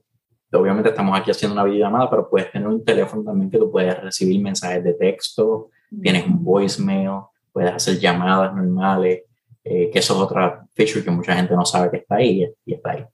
[0.53, 3.99] obviamente estamos aquí haciendo una videollamada, pero puedes tener un teléfono también que tú puedes
[4.01, 5.69] recibir mensajes de texto,
[6.01, 7.21] tienes un voicemail,
[7.51, 9.23] puedes hacer llamadas normales,
[9.63, 12.73] eh, que eso es otra feature que mucha gente no sabe que está ahí y
[12.73, 13.05] está ahí.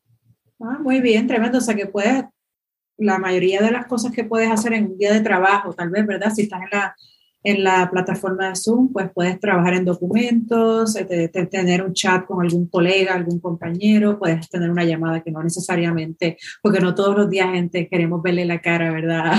[0.60, 1.58] Ah, muy bien, tremendo.
[1.58, 2.24] O sea que puedes
[3.00, 6.06] la mayoría de las cosas que puedes hacer en un día de trabajo, tal vez,
[6.06, 6.32] ¿verdad?
[6.34, 6.95] Si estás en la,
[7.43, 12.43] en la plataforma de Zoom, pues puedes trabajar en documentos, eh, tener un chat con
[12.43, 17.30] algún colega, algún compañero, puedes tener una llamada que no necesariamente, porque no todos los
[17.30, 19.34] días gente queremos verle la cara, ¿verdad?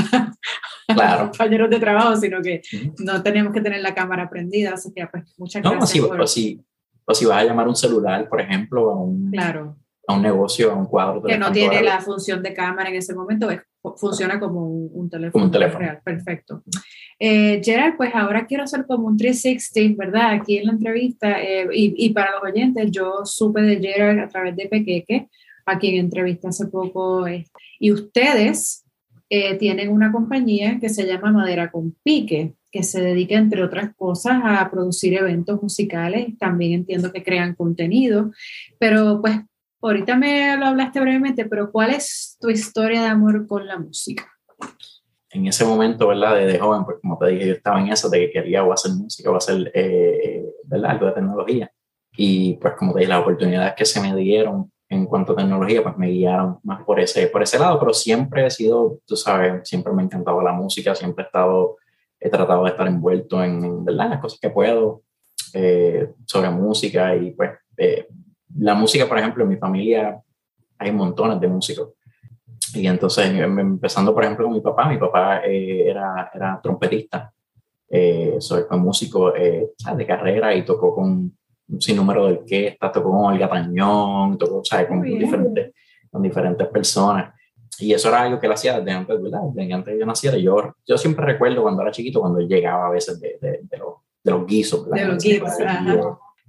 [0.87, 1.02] Claro.
[1.20, 2.62] A los compañeros de trabajo, sino que
[2.98, 6.02] no tenemos que tener la cámara prendida, así que pues muchas no, gracias.
[6.02, 6.61] No, o, si,
[7.04, 9.76] o si vas a llamar un celular, por ejemplo, a un, claro.
[10.10, 11.22] A un negocio, a un cuadro.
[11.22, 13.48] Que no tiene la función de cámara en ese momento,
[13.96, 15.32] funciona como un, teléfono.
[15.32, 15.78] Como un teléfono.
[15.78, 16.00] Real.
[16.04, 16.62] Perfecto.
[17.18, 20.32] Eh, Gerard, pues ahora quiero hacer como un 360, ¿verdad?
[20.32, 21.40] Aquí en la entrevista.
[21.42, 25.28] Eh, y, y, para los oyentes, yo supe de Gerard a través de Pequeque,
[25.66, 27.26] a quien entrevisté hace poco.
[27.26, 27.46] Eh,
[27.78, 28.84] y ustedes
[29.32, 33.94] eh, tienen una compañía que se llama Madera con Pique, que se dedica, entre otras
[33.94, 36.36] cosas, a producir eventos musicales.
[36.38, 38.32] También entiendo que crean contenido.
[38.78, 39.38] Pero pues,
[39.80, 44.26] ahorita me lo hablaste brevemente, pero ¿cuál es tu historia de amor con la música?
[45.30, 46.36] en ese momento, ¿verdad?
[46.36, 48.92] De, joven, pues como te dije, yo estaba en eso de que quería o hacer
[48.92, 50.90] música o hacer, eh, ¿verdad?
[50.90, 51.70] Algo de tecnología.
[52.16, 55.84] Y pues como te dije, las oportunidades que se me dieron en cuanto a tecnología,
[55.84, 59.68] pues me guiaron más por ese, por ese lado, pero siempre he sido, tú sabes,
[59.68, 61.76] siempre me ha encantado la música, siempre he estado,
[62.18, 64.10] he tratado de estar envuelto en, ¿verdad?
[64.10, 65.02] Las cosas que puedo
[65.54, 68.08] eh, sobre música y pues eh,
[68.58, 70.20] la música, por ejemplo, en mi familia
[70.78, 71.90] hay montones de músicos
[72.74, 77.32] y entonces, em, empezando por ejemplo con mi papá, mi papá eh, era, era trompetista,
[77.88, 81.32] eh, soy, fue músico eh, de carrera y tocó con
[81.68, 84.86] un sinnúmero de orquestas, tocó con Olga Tañón, tocó ¿sabes?
[84.86, 85.72] Con, diferentes,
[86.10, 87.34] con diferentes personas.
[87.78, 89.40] Y eso era algo que él hacía desde antes, ¿verdad?
[89.52, 90.36] Desde antes de yo naciera.
[90.36, 93.94] Yo, yo siempre recuerdo cuando era chiquito, cuando llegaba a veces de, de, de, los,
[94.22, 94.90] de los guisos.
[94.90, 95.48] De los guisos,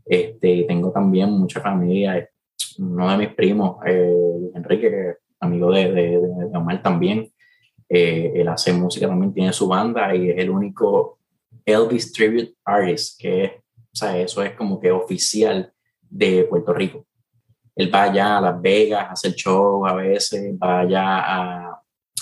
[0.06, 2.30] Este, tengo también mucha familia.
[2.80, 7.32] Uno de mis primos, Enrique, que amigo de, de, de Omar también.
[7.90, 11.20] Eh, él hace música también, tiene su banda y es el único
[11.66, 15.74] Elvis Tribute Artist que es, o sea, eso es como que oficial
[16.10, 17.06] de Puerto Rico.
[17.76, 21.82] Él va allá a Las Vegas, hace el show a veces, va allá a,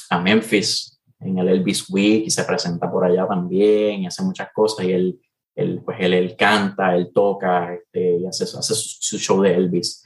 [0.09, 4.49] a Memphis en el Elvis Week y se presenta por allá también y hace muchas
[4.51, 5.19] cosas y él,
[5.59, 9.53] él pues él, él canta, él toca este, y hace, hace su, su show de
[9.53, 10.05] Elvis.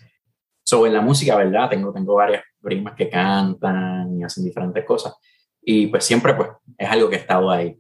[0.64, 1.70] So, en la música, ¿verdad?
[1.70, 5.14] Tengo, tengo varias primas que cantan y hacen diferentes cosas.
[5.62, 7.78] Y pues siempre pues es algo que he estado ahí.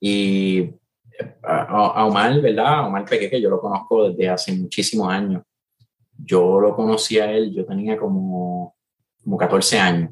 [0.00, 0.58] Y
[1.18, 2.86] eh, a, Omar, ¿verdad?
[2.86, 5.42] Omar Peque, que yo lo conozco desde hace muchísimos años.
[6.16, 8.74] Yo lo conocí a él, yo tenía como,
[9.22, 10.10] como 14 años.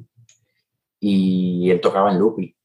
[1.01, 2.57] Y él tocaba en Lupi.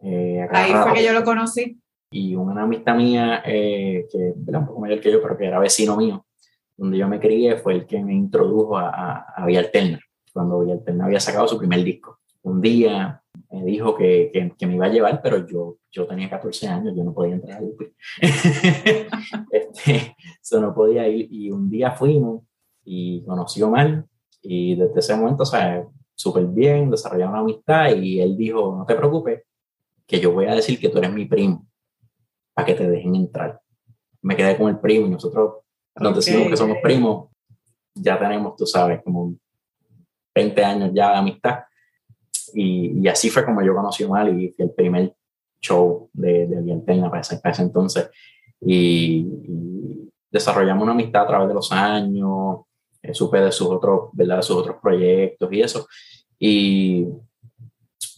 [0.00, 1.81] Eh, ahí fue que yo lo conocí.
[2.12, 5.58] Y una amistad mía, eh, que era un poco mayor que yo, pero que era
[5.58, 6.24] vecino mío,
[6.76, 9.98] donde yo me crié, fue el que me introdujo a, a, a Vía Alterna
[10.32, 12.18] cuando Villalterna había sacado su primer disco.
[12.42, 16.68] Un día me dijo que, que, me iba a llevar, pero yo, yo tenía 14
[16.68, 17.74] años, yo no podía entrar al
[19.50, 21.28] este, eso no podía ir.
[21.30, 22.42] Y un día fuimos
[22.84, 24.06] y conoció mal
[24.40, 28.84] y desde ese momento, o sea, súper bien, desarrollamos una amistad y él dijo, no
[28.84, 29.42] te preocupes,
[30.06, 31.66] que yo voy a decir que tú eres mi primo,
[32.54, 33.60] para que te dejen entrar.
[34.22, 35.62] Me quedé con el primo y nosotros
[35.96, 37.28] nos decimos que somos primos,
[37.94, 39.34] ya tenemos, tú sabes, como
[40.34, 41.60] 20 años ya de amistad.
[42.54, 45.14] Y, y, así fue como yo conocí a Omar y fui el primer
[45.60, 48.10] show de, de para ese, para ese entonces.
[48.60, 49.26] Y,
[50.30, 52.60] desarrollamos una amistad a través de los años,
[53.02, 54.36] eh, supe de sus, otros, ¿verdad?
[54.36, 55.86] de sus otros proyectos y eso.
[56.38, 57.06] Y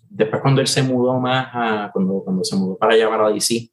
[0.09, 3.69] después cuando él se mudó más, a, cuando, cuando se mudó para allá, para DC,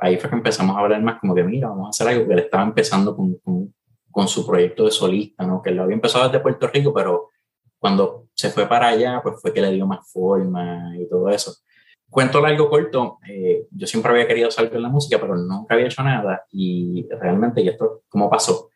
[0.00, 2.34] ahí fue que empezamos a hablar más como que, mira, vamos a hacer algo, que
[2.34, 3.74] él estaba empezando con, con,
[4.10, 5.62] con su proyecto de solista, ¿no?
[5.62, 7.30] que él lo había empezado desde Puerto Rico, pero
[7.78, 11.54] cuando se fue para allá, pues fue que le dio más forma y todo eso.
[12.08, 15.86] Cuento largo corto, eh, yo siempre había querido salir en la música, pero nunca había
[15.86, 18.70] hecho nada y realmente, y esto, ¿cómo pasó?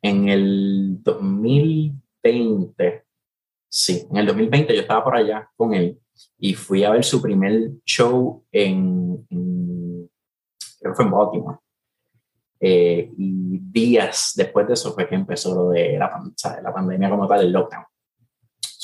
[0.00, 3.04] En el 2020,
[3.68, 5.98] sí, en el 2020 yo estaba por allá con él
[6.38, 9.26] y fui a ver su primer show en,
[10.88, 11.58] creo que fue en Baltimore.
[12.60, 16.10] Eh, y días después de eso fue que empezó lo de la,
[16.60, 17.84] la pandemia como tal, el lockdown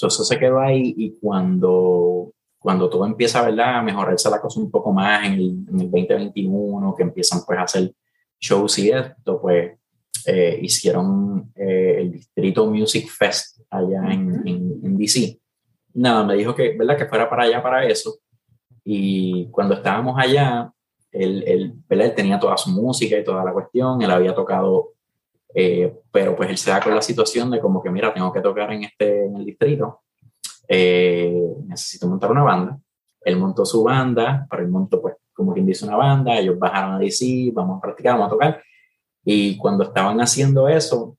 [0.06, 3.78] eso se quedó ahí y cuando, cuando todo empieza ¿verdad?
[3.78, 7.58] a mejorarse la cosa un poco más en el, en el 2021, que empiezan pues
[7.58, 7.92] a hacer
[8.40, 9.72] shows y esto, pues
[10.26, 15.38] eh, hicieron eh, el Distrito Music Fest allá en, en, DC.
[15.94, 16.96] Nada, me dijo que, ¿verdad?
[16.96, 18.18] que fuera para allá para eso.
[18.84, 20.72] Y cuando estábamos allá,
[21.14, 24.94] él, él, él tenía toda su música y toda la cuestión, él había tocado
[25.56, 28.40] eh, pero pues él se da con la situación de como que, mira, tengo que
[28.40, 30.02] tocar en, este, en el distrito,
[30.66, 32.78] eh, necesito montar una banda.
[33.20, 36.94] Él montó su banda, pero él montó pues como quien dice una banda, ellos bajaron
[36.94, 38.62] a DC, vamos a practicar, vamos a tocar.
[39.24, 41.16] Y cuando estaban haciendo eso,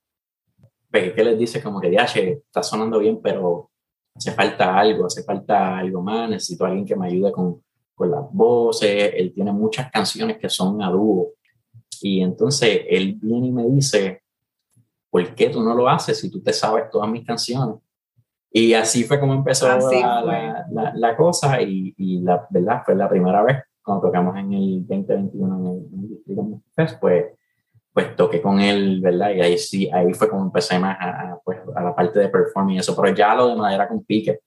[0.91, 3.69] que les dice como que, che, está sonando bien, pero
[4.15, 7.61] hace falta algo, hace falta algo más, necesito a alguien que me ayude con,
[7.95, 11.31] con las voces, él tiene muchas canciones que son a dúo.
[12.01, 14.21] Y entonces él viene y me dice,
[15.09, 17.77] ¿por qué tú no lo haces si tú te sabes todas mis canciones?
[18.51, 23.09] Y así fue como empezó la, la, la, cosa y, y, la verdad fue la
[23.09, 27.25] primera vez cuando tocamos en el 2021 en el, en el Fest, pues
[27.95, 29.31] pues toqué con él, ¿verdad?
[29.31, 32.75] Y ahí sí, ahí fue como empecé más a, pues, a la parte de performing
[32.75, 34.41] y eso, pero ya lo de madera con pique,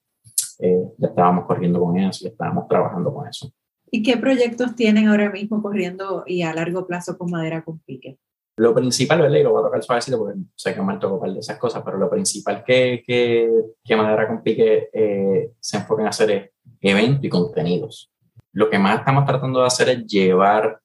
[0.59, 3.51] eh, ya estábamos corriendo con eso, ya estábamos trabajando con eso.
[3.91, 8.19] ¿Y qué proyectos tienen ahora mismo corriendo y a largo plazo con madera con pique?
[8.57, 9.37] Lo principal, ¿verdad?
[9.37, 11.81] Y lo voy a tocar suavecito porque sé que me toco par de esas cosas,
[11.83, 13.49] pero lo principal que, que,
[13.83, 16.49] que Madera con Pique eh, se enfoca en hacer es
[16.81, 18.11] eventos y contenidos.
[18.51, 20.77] Lo que más estamos tratando de hacer es llevar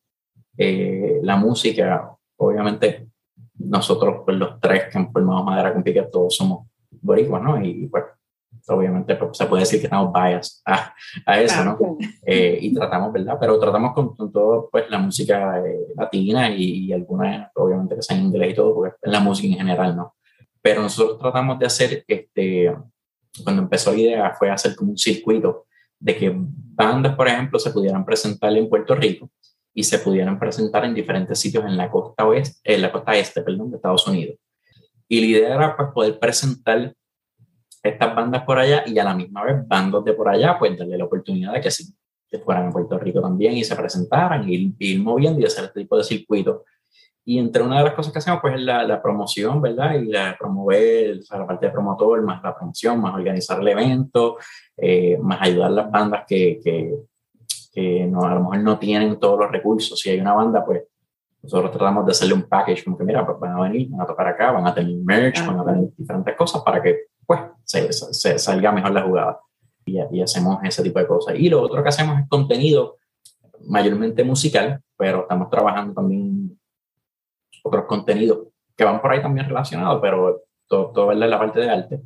[0.57, 3.09] eh, la música obviamente
[3.57, 7.63] nosotros, pues los tres que han formado Madera con Pique, todos somos boricuas, ¿no?
[7.65, 8.05] Y, pues
[8.69, 10.95] obviamente pues, se puede decir que estamos bias a,
[11.27, 11.79] a eso, ¿no?
[12.27, 13.37] Eh, y tratamos, ¿verdad?
[13.41, 18.21] Pero tratamos con, todo, pues, la música eh, latina y, y algunas, obviamente, que sean
[18.21, 20.15] en inglés y todo, porque es la música en general, ¿no?
[20.63, 22.75] Pero nosotros tratamos de hacer, este,
[23.43, 25.67] cuando empezó la idea, fue hacer como un circuito
[25.99, 29.31] de que bandas, por ejemplo, se pudieran presentar en Puerto Rico
[29.75, 33.43] y se pudieran presentar en diferentes sitios en la costa oeste, en la costa este,
[33.43, 34.37] perdón, de Estados Unidos.
[35.09, 36.95] Y la idea era pues, poder presentar
[37.85, 40.97] estas bandas por allá y a la misma vez bandos de por allá, pues darle
[40.97, 41.95] la oportunidad de que sí,
[42.31, 45.81] que fueran a Puerto Rico también y se presentaran, y ir, moviendo y hacer este
[45.81, 46.65] tipo de circuito.
[47.27, 49.95] Y entre una de las cosas que hacemos, pues es la, la promoción, ¿verdad?
[49.95, 53.69] Y la promover, o sea, la parte de promotor, más la promoción, más organizar el
[53.69, 54.37] evento,
[54.77, 56.95] eh, más ayudar a las bandas que, que,
[57.73, 59.99] que no, a lo mejor no tienen todos los recursos.
[59.99, 60.85] Si hay una banda, pues
[61.43, 64.07] nosotros tratamos de hacerle un package como que, mira, pues van a venir, van a
[64.07, 67.93] tocar acá, van a tener merch, van a tener diferentes cosas para que, pues, se,
[67.93, 69.41] se salga mejor la jugada.
[69.87, 71.35] Y, y, hacemos ese tipo de cosas.
[71.39, 72.97] Y lo otro que hacemos es contenido
[73.67, 76.59] mayormente musical, pero estamos trabajando también
[77.63, 81.71] otros contenidos que van por ahí también relacionados, pero todo, todo es la parte de
[81.71, 82.01] arte.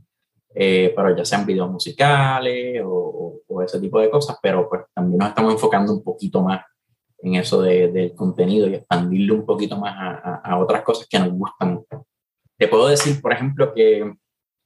[0.55, 5.19] Eh, pero ya sean videos musicales o, o, ese tipo de cosas, pero pues también
[5.19, 6.65] nos estamos enfocando un poquito más
[7.19, 11.19] en eso de, del contenido y expandirlo un poquito más a, a, otras cosas que
[11.19, 11.85] nos gustan.
[12.57, 14.15] Te puedo decir, por ejemplo, que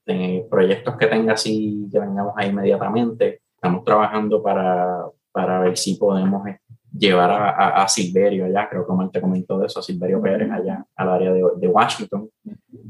[0.07, 5.95] eh, proyectos que tenga así, que vengamos ahí inmediatamente, estamos trabajando para, para ver si
[5.97, 6.59] podemos eh,
[6.93, 10.85] llevar a, a, Silverio allá, creo que te comentó de eso, a Silverio Pérez allá,
[10.97, 12.29] al área de, de, Washington.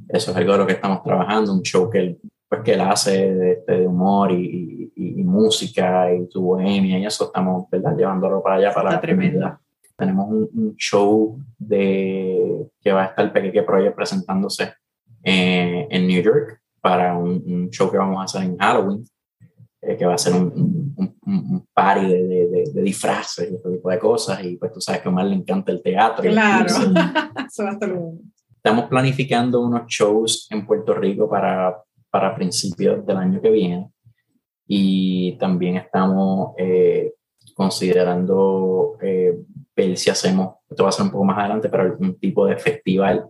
[0.09, 2.21] Eso es algo de lo que estamos trabajando, un show que él
[2.53, 7.25] pues que él hace de, de humor y, y, música y su bohemia y eso.
[7.25, 7.97] Estamos ¿verdad?
[7.97, 9.59] llevándolo para allá para la tremenda.
[9.97, 14.75] Tenemos un, show de que va a estar Pequeque Project presentándose
[15.25, 19.05] eh, en New York para un, show que vamos a hacer en Halloween,
[19.81, 23.89] eh, que va a ser un, un party de, de, de, disfraces y este tipo
[23.89, 24.45] de cosas.
[24.45, 26.23] Y pues tú sabes que a Omar le encanta el teatro.
[26.31, 26.67] Claro,
[27.47, 28.19] eso va a estar bueno.
[28.57, 31.75] Estamos planificando unos shows en Puerto Rico para
[32.13, 33.91] para principios del año que viene.
[34.69, 37.15] Y también estamos eh,
[37.55, 39.35] considerando eh,
[39.75, 42.59] ver si hacemos, esto va a ser un poco más adelante, pero algún tipo de
[42.59, 43.27] festival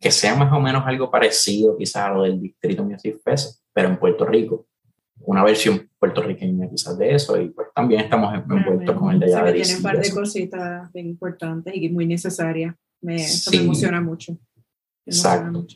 [0.00, 3.88] que sea más o menos algo parecido quizás a lo del Distrito Music Fest, pero
[3.88, 4.66] en Puerto Rico.
[5.22, 9.52] Una versión puertorriqueña quizás de eso y pues también estamos envueltos con el de allá
[9.52, 12.74] Tiene un par de cositas bien importantes y muy necesarias.
[13.02, 14.38] Me, eso me emociona mucho.
[15.04, 15.66] exacto,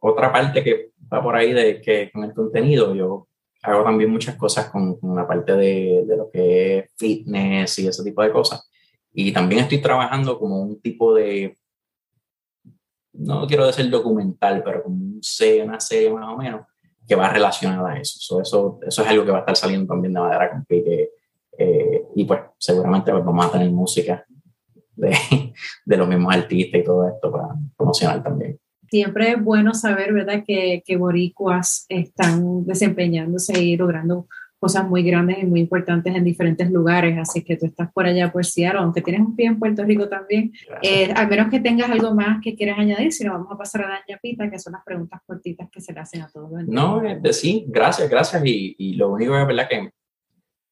[0.00, 3.28] Otra parte que va por ahí de que con el contenido yo
[3.62, 7.86] hago también muchas cosas con, con la parte de, de, lo que es fitness y
[7.86, 8.68] ese tipo de cosas.
[9.12, 11.56] Y también estoy trabajando como un tipo de,
[13.18, 15.20] no quiero decir documental, pero como un,
[15.64, 16.62] una serie más o menos
[17.06, 18.40] que va relacionada a eso.
[18.40, 18.80] eso.
[18.86, 21.10] Eso es algo que va a estar saliendo también de madera con pique.
[21.58, 24.24] Eh, y pues seguramente pues, vamos a tener música
[24.94, 25.16] de,
[25.86, 28.58] de los mismos artistas y todo esto para promocionar también
[28.90, 34.28] siempre es bueno saber, ¿verdad?, que, que boricuas están desempeñándose y logrando
[34.66, 38.32] cosas muy grandes y muy importantes en diferentes lugares, así que tú estás por allá
[38.32, 40.52] por Seattle, aunque tienes un pie en Puerto Rico también,
[40.82, 43.84] eh, al menos que tengas algo más que quieras añadir, si no vamos a pasar
[43.84, 46.66] a la ñapita, que son las preguntas cortitas que se le hacen a todos los
[46.66, 49.90] No, de sí, gracias, gracias, y, y, lo único es, ¿verdad?, que, o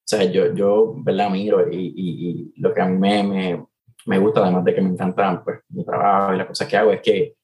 [0.04, 3.64] sea, yo, yo ¿verdad?, miro y, y, y lo que a mí me, me,
[4.06, 6.90] me, gusta, además de que me encanta, pues, mi trabajo y las cosas que hago,
[6.90, 7.36] es que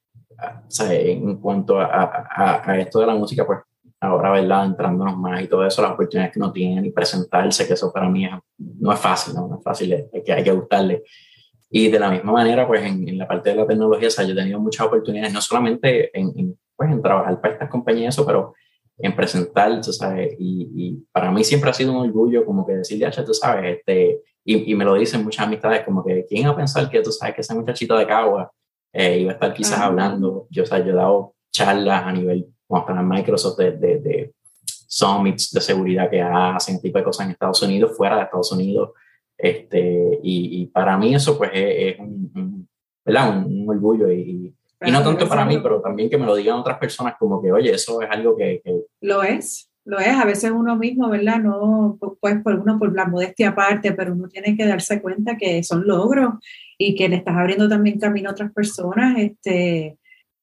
[0.81, 3.61] en cuanto a, a, a, esto de la música, pues
[4.01, 4.65] ahora, ¿verdad?
[4.65, 8.09] Entrándonos más y todo eso, las oportunidades que uno tiene y presentarse, que eso para
[8.09, 8.27] mí
[8.59, 9.47] no es fácil, ¿no?
[9.47, 11.03] no es fácil, hay que, hay que gustarle.
[11.71, 14.33] Y de la misma manera, pues en, la parte de la tecnología, o sea, yo
[14.33, 18.55] he tenido muchas oportunidades, no solamente en, pues, en trabajar para estas compañías, eso, pero
[18.99, 22.75] en presentar, tú sabes, y, y, para mí siempre ha sido un orgullo como que
[22.75, 26.47] decirle, a tú sabes, este, y, y, me lo dicen muchas amistades, como que, ¿quién
[26.49, 28.51] va a pensar que tú sabes que esa muchachita de Cagua
[28.93, 30.47] eh, iba a estar quizás hablando?
[30.51, 34.35] Yo, o sea, yo he dado charlas a nivel, como para Microsoft, de, de, de
[34.65, 38.91] summits de seguridad que hacen, tipo de cosas en Estados Unidos, fuera de Estados Unidos,
[39.37, 42.69] este, y, y para mí eso pues es, un,
[43.05, 43.45] ¿verdad?
[43.45, 46.79] Un, orgullo y, y no tanto para mí, pero también que me lo digan otras
[46.79, 48.61] personas como que, oye, eso es algo que...
[48.65, 50.15] que lo es, lo es.
[50.15, 51.41] A veces uno mismo, ¿verdad?
[51.41, 55.65] No, pues por uno, por la modestia aparte, pero uno tiene que darse cuenta que
[55.65, 56.35] son logros
[56.79, 59.99] y que le estás abriendo también camino a otras personas, este,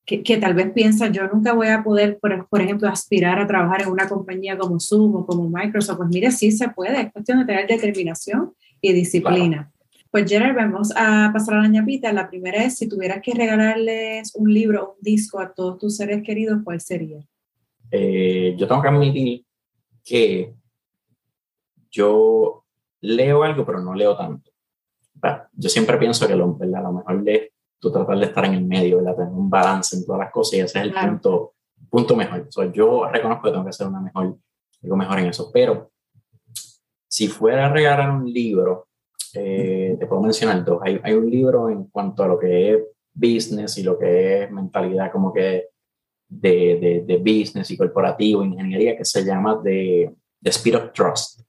[0.07, 3.45] que, que tal vez piensan, yo nunca voy a poder, por, por, ejemplo, aspirar a
[3.45, 5.97] trabajar en una compañía como Zoom o como Microsoft.
[5.97, 9.69] Pues mire, sí se puede, es cuestión de tener determinación y disciplina.
[10.09, 12.13] Pues Gerard, vamos a pasar a la ñapita.
[12.13, 15.97] La primera es, si tuvieras que regalarles un libro o un disco a todos tus
[15.97, 17.19] seres queridos, ¿cuál sería?
[17.91, 19.45] Eh, yo tengo que admitir
[20.05, 20.53] que
[21.91, 22.63] yo
[23.01, 24.51] leo algo, pero no leo tanto.
[25.51, 27.49] Yo siempre pienso que lo, lo mejor es
[27.79, 29.15] tú tratar de estar en el medio, ¿verdad?
[29.15, 31.53] tener un balance en todas las cosas y ese es el punto,
[31.89, 32.47] punto mejor.
[32.73, 34.37] yo reconozco que tengo que hacer una mejor,
[34.83, 35.91] algo mejor en eso, pero
[37.07, 38.87] si fuera a regalar un libro,
[39.33, 40.79] eh, te puedo mencionar dos.
[40.83, 42.79] Hay, hay, un libro en cuanto a lo que es
[43.13, 45.69] business y lo que es mentalidad como que
[46.27, 51.41] de, de, de business y corporativo, ingeniería, que se llama The, The Speed of Trust.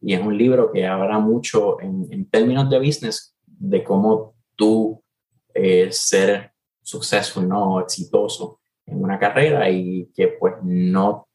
[0.00, 5.02] Y es un libro que habla mucho en, en términos de business de cómo tú
[5.60, 6.52] eh, ser
[6.82, 7.80] successful, ¿no?
[7.80, 11.28] exitoso en una carrera y que pues no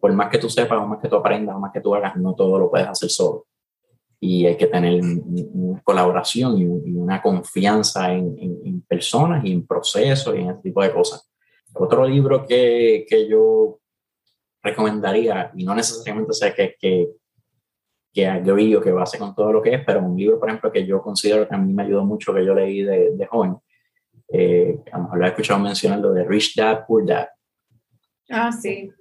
[0.00, 2.16] por más que tú sepas, o más que tú aprendas, o más que tú hagas,
[2.16, 3.46] no todo lo puedes hacer solo.
[4.18, 10.34] Y hay que tener una colaboración y, una confianza en, en, personas y en procesos
[10.34, 11.30] y en ese tipo de cosas.
[11.74, 13.78] Otro libro que, que yo
[14.62, 17.08] recomendaría, y no necesariamente sé que,
[18.12, 20.72] que agree o que base con todo lo que es, pero un libro, por ejemplo,
[20.72, 23.56] que yo considero que a mí me ayudó mucho, que yo leí de, de joven,
[24.28, 27.28] eh, a lo mejor lo he escuchado mencionar, lo de Rich Dad, Poor Dad.
[28.28, 28.92] Ah, sí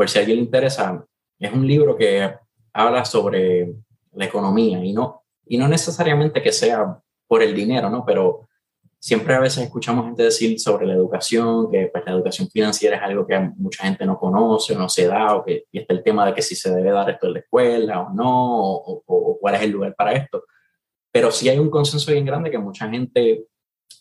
[0.00, 1.04] por si a alguien le interesa,
[1.38, 2.34] es un libro que
[2.72, 3.70] habla sobre
[4.12, 8.02] la economía y no, y no necesariamente que sea por el dinero, ¿no?
[8.06, 8.48] Pero
[9.00, 13.02] siempre a veces escuchamos gente decir sobre la educación, que pues, la educación financiera es
[13.02, 16.02] algo que mucha gente no conoce o no se da, o que y está el
[16.02, 19.54] tema de que si se debe dar esto en la escuela o no, o, cuál
[19.54, 20.44] es el lugar para esto.
[21.10, 23.46] Pero sí hay un consenso bien grande que mucha gente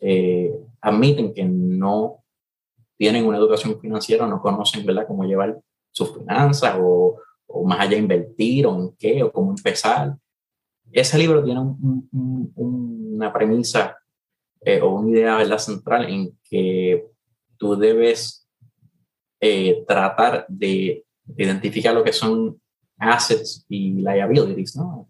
[0.01, 2.17] eh, admiten que no
[2.97, 5.57] tienen una educación financiera, no conocen, ¿verdad?, cómo llevar
[5.91, 10.17] sus finanzas o, o, más allá invertir o en qué o cómo empezar.
[10.91, 11.61] Ese libro tiene
[12.11, 13.98] una premisa
[14.61, 15.57] eh, o una idea ¿verdad?
[15.57, 17.05] central en que
[17.57, 18.47] tú debes
[19.39, 21.05] eh, tratar de,
[21.37, 22.59] identificar lo que son
[22.97, 25.07] assets y liabilities, ¿no?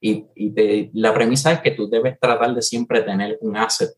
[0.00, 3.90] Y, y la premisa es que tú debes tratar de siempre tener un asset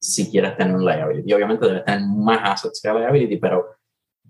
[0.00, 1.30] si quieres tener un liability.
[1.30, 3.66] Y obviamente debes tener más assets que liability, pero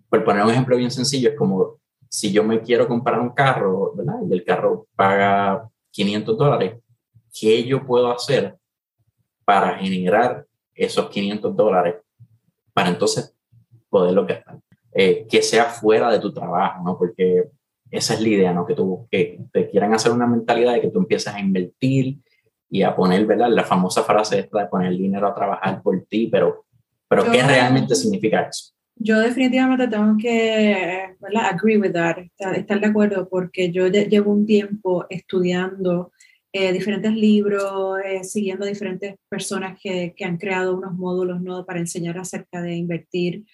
[0.08, 3.94] por poner un ejemplo bien sencillo, es como si yo me quiero comprar un carro,
[3.94, 4.16] ¿verdad?
[4.28, 6.74] Y el carro paga 500 dólares,
[7.32, 8.56] ¿qué yo puedo hacer
[9.50, 10.46] para generar
[10.76, 11.96] esos 500 dólares
[12.72, 13.34] para entonces
[13.88, 14.60] poderlo gastar?
[14.92, 16.96] Eh, que sea fuera de tu trabajo, ¿no?
[16.96, 17.48] Porque
[17.90, 18.64] esa es la idea, ¿no?
[18.64, 22.18] Que, tú, que te quieran hacer una mentalidad de que tú empieces a invertir
[22.70, 23.48] y a poner, ¿verdad?
[23.48, 26.66] La famosa frase esta de poner dinero a trabajar por ti, pero,
[27.08, 28.72] pero ¿qué realmente significa eso?
[28.94, 31.46] Yo definitivamente tengo que, ¿verdad?
[31.54, 36.12] Agree with that, estar, de acuerdo, porque yo llevo un tiempo estudiando
[36.52, 41.64] eh, diferentes libros, eh, siguiendo diferentes personas que, que, han creado unos módulos ¿no?
[41.64, 43.44] para enseñar acerca de invertir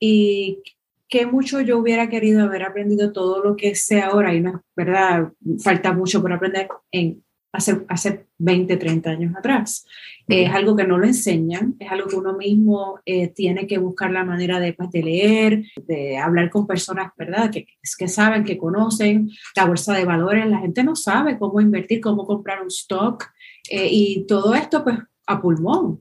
[0.00, 0.62] y
[1.08, 5.32] que mucho yo hubiera querido haber aprendido todo lo que sé ahora y no, ¿verdad?
[5.62, 7.22] Falta mucho por aprender en
[7.52, 9.86] hace, hace 20, 30 años atrás.
[10.28, 14.12] es algo que no lo enseñan, es algo que uno mismo eh, tiene que buscar
[14.12, 17.50] la manera de, pues, de, leer, de hablar con personas, ¿verdad?
[17.50, 17.66] Que,
[17.98, 20.46] que saben, que conocen la bolsa de valores.
[20.46, 23.26] La gente no sabe cómo invertir, cómo comprar un stock
[23.68, 26.00] eh, y todo esto, pues, a pulmón.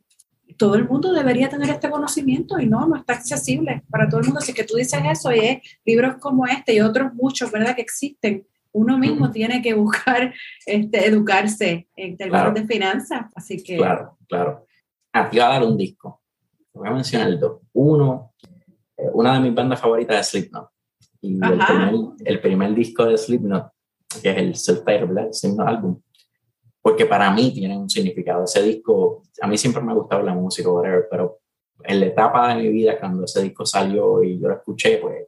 [0.58, 4.26] Todo el mundo debería tener este conocimiento y no, no está accesible para todo el
[4.26, 4.40] mundo.
[4.40, 7.76] Así que tú dices eso y es libros como este y otros muchos, ¿verdad?
[7.76, 10.34] Que existen uno mismo tiene que buscar
[10.66, 13.26] este, educarse en términos de finanzas.
[13.36, 13.78] Así que.
[13.78, 14.66] Claro, claro.
[15.14, 16.22] A ti va a dar un disco.
[16.74, 17.62] Voy a mencionar dos.
[17.74, 18.34] Uno,
[18.96, 20.70] eh, una de mis bandas favoritas es Slipknot.
[21.22, 21.94] Y el primer,
[22.24, 23.72] el primer, disco de Slipknot,
[24.22, 26.02] que es el self-titled, Slipknot álbum,
[26.82, 28.46] porque para mí tiene un significado.
[28.46, 31.40] Ese disco, a mí siempre me ha gustado la música, whatever, pero
[31.84, 35.28] en la etapa de mi vida, cuando ese disco salió y yo lo escuché, pues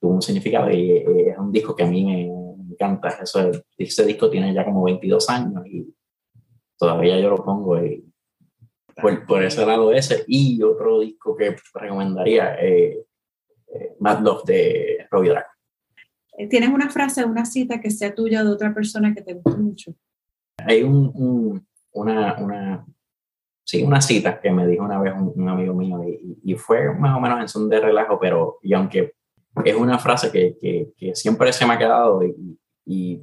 [0.00, 2.43] tuvo un significado y, es un disco que a mí me,
[2.74, 3.08] encanta.
[3.22, 5.94] Eso, ese disco tiene ya como 22 años y
[6.78, 8.04] todavía yo lo pongo y
[9.00, 10.24] por, por ese lado ese.
[10.26, 13.04] Y otro disco que recomendaría, eh,
[13.74, 15.50] eh, Mad Love de Robbie Draco.
[16.38, 19.60] Eh, ¿Tienes una frase, una cita que sea tuya de otra persona que te guste
[19.60, 19.94] mucho?
[20.58, 22.86] Hay un, una, una,
[23.64, 27.16] sí, una cita que me dijo una vez un, amigo mío y, y, fue más
[27.16, 29.14] o menos en son de relajo, pero y aunque
[29.64, 33.20] es una frase que, que, que siempre se me ha quedado y, y,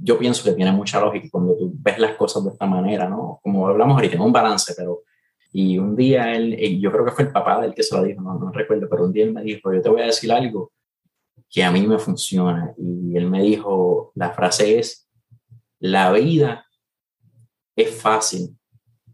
[0.00, 3.40] yo pienso que tiene mucha lógica cuando tú ves las cosas de esta manera, ¿no?
[3.42, 5.02] Como hablamos ahorita, un balance, pero...
[5.52, 8.20] Y un día él, yo creo que fue el papá del que se lo dijo,
[8.20, 10.72] no, no recuerdo, pero un día él me dijo, yo te voy a decir algo
[11.48, 12.74] que a mí me funciona.
[12.76, 15.08] Y él me dijo, la frase es,
[15.78, 16.66] la vida
[17.76, 18.58] es fácil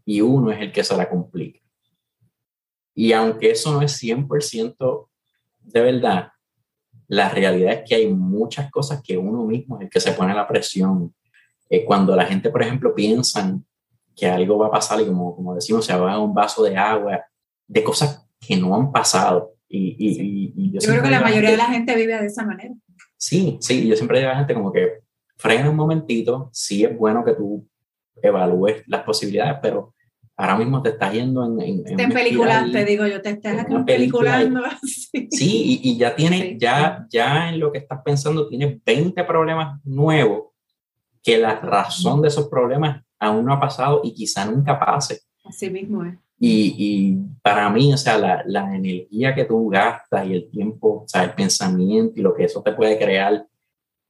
[0.03, 1.59] y uno es el que se la complica.
[2.95, 5.07] Y aunque eso no es 100%
[5.59, 6.31] de verdad,
[7.11, 10.33] la realidad es que hay muchas cosas que uno mismo es el que se pone
[10.33, 11.13] la presión.
[11.69, 13.65] Eh, cuando la gente, por ejemplo, piensan
[14.15, 16.77] que algo va a pasar y como, como decimos, se va a un vaso de
[16.77, 17.21] agua,
[17.67, 19.55] de cosas que no han pasado.
[19.67, 22.73] Y, yo, creo que la mayoría de la gente vive de esa manera.
[23.17, 25.01] Sí, sí, yo siempre digo a la gente como que
[25.35, 27.67] frena un momentito, sí es bueno que tú
[28.21, 29.93] evalúes las posibilidades, pero
[30.37, 31.61] ahora mismo te estás yendo en...
[31.61, 34.61] en, en te digo yo, te estás peliculando.
[34.81, 39.79] Sí, sí y, ya tienes, ya, ya en lo que estás pensando, tienes 20 problemas
[39.83, 40.51] nuevos
[41.23, 45.21] que la razón de esos problemas aún no ha pasado y quizá nunca pase.
[45.45, 46.15] Así mismo es.
[46.39, 51.03] Y, y, para mí, o sea, la, la, energía que tú gastas y el tiempo,
[51.03, 53.45] o sea, el pensamiento y lo que eso te puede crear,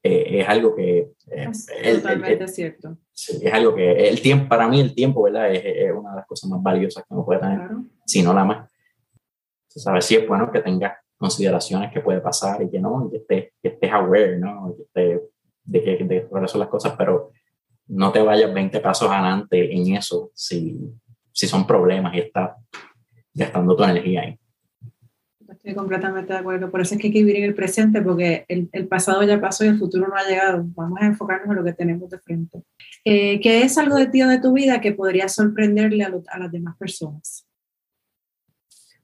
[0.02, 1.12] eh, es algo que...
[1.28, 1.68] Eh, es
[2.02, 2.98] totalmente cierto.
[3.30, 5.52] Es algo que el tiempo, para mí el tiempo, ¿verdad?
[5.52, 7.60] Es, es, una de las cosas más valiosas que uno puede tener,
[8.06, 8.72] si no la más.
[9.68, 13.18] Sabes si es bueno que tengas consideraciones que puede pasar y que no, y que
[13.18, 14.74] estés, que estés aware, ¿no?
[14.76, 15.22] Que estés,
[15.64, 17.32] de que de cuáles son las cosas, pero
[17.88, 20.80] no te vayas 20 pasos adelante en eso si
[21.32, 22.58] si son problemas y está
[23.34, 24.40] gastando tu energía ahí.
[25.64, 26.72] Estoy completamente de acuerdo.
[26.72, 29.40] Por eso es que hay que vivir en el presente, porque el, el, pasado ya
[29.40, 30.64] pasó y el futuro no ha llegado.
[30.74, 32.64] Vamos a enfocarnos en lo que tenemos de frente.
[33.06, 36.40] Eh, ¿Qué es algo de ti o de tu vida que podría sorprenderle a, a,
[36.40, 37.48] las demás personas?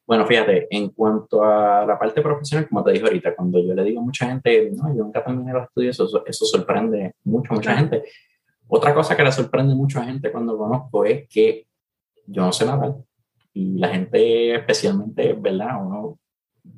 [0.08, 3.84] Bueno, fíjate, en cuanto a la parte profesional, como te dije ahorita, cuando yo le
[3.84, 7.78] digo a mucha gente, no, yo nunca terminé los estudios, eso, eso sorprende mucho, mucha
[7.78, 8.02] gente.
[8.68, 11.68] Otra cosa que le sorprende mucho a gente cuando conozco es que
[12.26, 12.96] yo no sé nadar.
[13.54, 15.86] Y la gente, especialmente, ¿verdad?
[15.86, 16.18] Uno,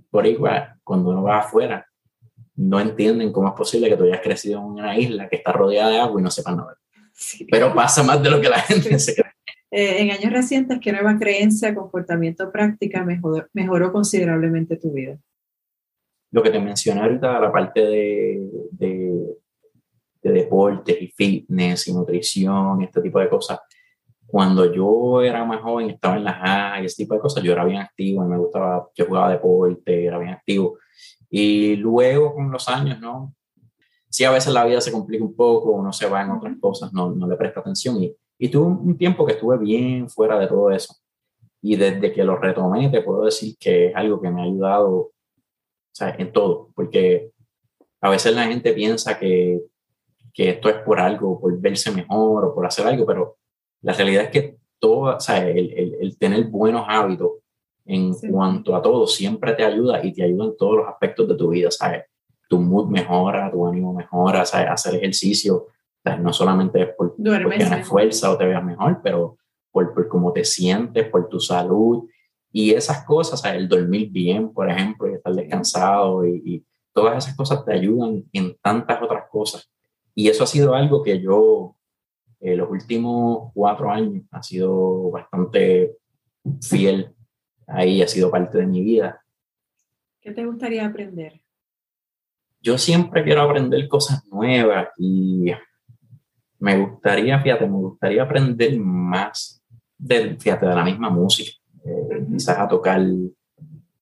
[0.09, 1.85] por igual, cuando uno va afuera,
[2.55, 5.91] no entienden cómo es posible que tú hayas crecido en una isla que está rodeada
[5.91, 6.77] de agua y no sepan nadar.
[7.49, 9.31] Pero pasa más de lo que la gente se cree.
[9.71, 15.17] Eh, en años recientes, ¿qué nueva creencia, comportamiento, práctica mejoró, mejoró considerablemente tu vida?
[16.31, 19.37] Lo que te mencioné ahorita, la parte de, de,
[20.23, 23.59] de deportes y fitness y nutrición, este tipo de cosas,
[24.29, 27.51] cuando yo era más joven, estaba en las A y ese tipo de cosas, yo
[27.51, 30.77] era bien activo, me gustaba, yo jugaba deporte, era bien activo.
[31.29, 33.33] Y luego con los años, ¿no?
[34.09, 36.93] Sí, a veces la vida se complica un poco, uno se va en otras cosas,
[36.93, 38.01] no, no le presta atención.
[38.03, 40.95] Y, y tuve un tiempo que estuve bien fuera de todo eso.
[41.61, 44.91] Y desde que lo retomé, te puedo decir que es algo que me ha ayudado
[44.91, 45.11] o
[45.91, 47.31] sea, en todo, porque
[48.01, 49.61] a veces la gente piensa que,
[50.33, 53.38] que esto es por algo, por verse mejor o por hacer algo, pero
[53.81, 57.31] la realidad es que todo, o sea, el, el, el, tener buenos hábitos
[57.85, 61.35] en cuanto a todo siempre te ayuda y te ayuda en todos los aspectos de
[61.35, 62.03] tu vida, ¿sabes?
[62.47, 64.69] Tu mood mejora, tu ánimo mejora, ¿sabes?
[64.69, 65.67] Hacer ejercicio,
[66.03, 66.19] ¿sabes?
[66.21, 69.37] no solamente es por, porque tienes fuerza o te veas mejor, pero
[69.71, 72.07] por, por cómo te sientes, por tu salud
[72.51, 73.59] y esas cosas, ¿sabes?
[73.59, 78.23] El dormir bien, por ejemplo, y estar descansado y, y todas esas cosas te ayudan
[78.33, 79.69] en tantas otras cosas.
[80.13, 81.75] Y eso ha sido algo que yo
[82.39, 85.97] eh, los últimos cuatro años ha sido bastante
[86.61, 87.13] fiel
[87.67, 89.21] ahí, ha sido parte de mi vida.
[90.21, 91.41] ¿Qué te gustaría aprender?
[92.61, 95.51] Yo siempre quiero aprender cosas nuevas y
[96.59, 99.63] me gustaría, fíjate, me gustaría aprender más
[99.97, 101.51] de, fíjate, de la misma música,
[101.85, 103.01] eh, quizás a tocar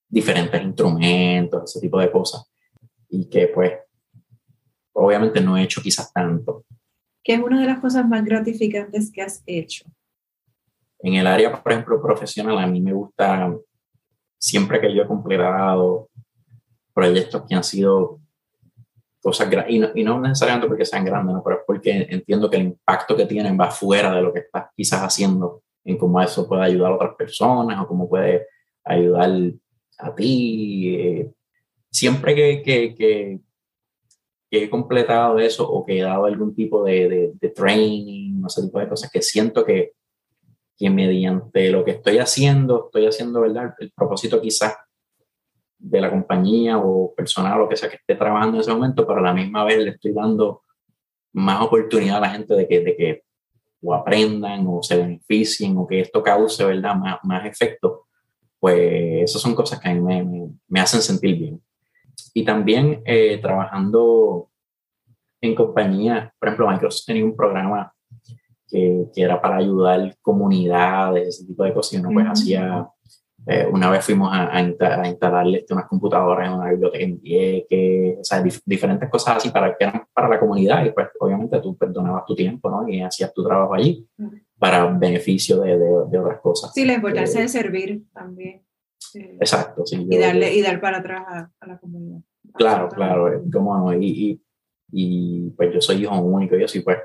[0.08, 2.52] diferentes instrumentos, ese tipo de cosas.
[3.10, 3.74] Y que pues,
[4.94, 6.66] obviamente no he hecho quizás tanto,
[7.28, 9.84] ¿Qué es una de las cosas más gratificantes que has hecho?
[11.00, 13.54] En el área, por ejemplo, profesional, a mí me gusta,
[14.38, 16.08] siempre que yo he completado
[16.94, 18.22] proyectos que han sido
[19.22, 21.44] cosas grandes, y no, necesariamente porque sean grandes, ¿no?
[21.44, 24.70] pero es porque entiendo que el impacto que tienen va fuera de lo que estás
[24.74, 28.48] quizás haciendo, en cómo eso puede ayudar a otras personas o cómo puede
[28.86, 29.52] ayudar
[29.98, 30.96] a ti.
[30.96, 31.32] Eh,
[31.92, 33.40] siempre que, que, que,
[34.50, 38.80] he completado eso o que he dado algún tipo de, de, de training, ese tipo
[38.80, 39.94] de cosas, que siento que,
[40.78, 43.74] que mediante lo que estoy haciendo, estoy haciendo, ¿verdad?
[43.80, 44.76] El propósito quizás
[45.80, 49.06] de la compañía o personal o lo que sea que esté trabajando en ese momento,
[49.06, 50.64] pero a la misma vez le estoy dando
[51.34, 53.24] más oportunidad a la gente de que, de que
[53.82, 56.96] o aprendan o se beneficien o que esto cause, ¿verdad?
[56.96, 58.08] Más, más efecto,
[58.60, 61.62] pues esas son cosas que a mí me, me, hacen sentir bien.
[62.38, 64.52] Y también eh, trabajando
[65.42, 67.92] en compañía, por ejemplo, Microsoft tenía un programa
[68.68, 72.88] que, que, era para ayudar comunidades, ese tipo de cosas, y uno pues hacía
[73.48, 78.20] eh, una vez fuimos a, a, instalarle este, unas computadoras en una biblioteca en Vieques,
[78.20, 81.76] o sea, diferentes cosas así para que eran para la comunidad y pues obviamente tú
[81.76, 82.88] perdonabas tu tiempo, ¿no?
[82.88, 84.08] Y hacías tu trabajo allí
[84.60, 86.72] para beneficio de, de, otras cosas.
[86.72, 88.68] Sí, la importancia eh, de servir también.
[89.14, 90.06] Exacto, sí.
[90.10, 91.24] Y, darle, y dar para atrás
[91.60, 92.20] a, la comunidad.
[92.58, 94.42] Claro, claro, como no, y, y,
[94.92, 96.98] y, pues yo soy hijo único, yo sí, pues,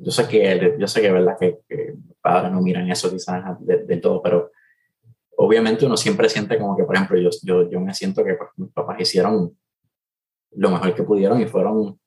[0.00, 4.00] yo sé que, yo sé que verdad que, que padres no miran eso quizás del
[4.00, 4.50] todo, pero
[5.36, 8.50] obviamente uno siempre siente como que, por ejemplo, yo, yo, yo me siento que pues,
[8.56, 9.56] mis papás hicieron
[10.52, 11.98] lo mejor que pudieron y fueron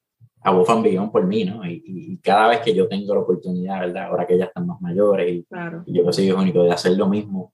[0.42, 1.66] a bufan billón por mí, ¿no?
[1.66, 4.06] Y, y, cada vez que yo tengo la oportunidad, ¿verdad?
[4.06, 5.46] Ahora que ya están más mayores y,
[5.88, 7.54] yo que soy único de hacer lo mismo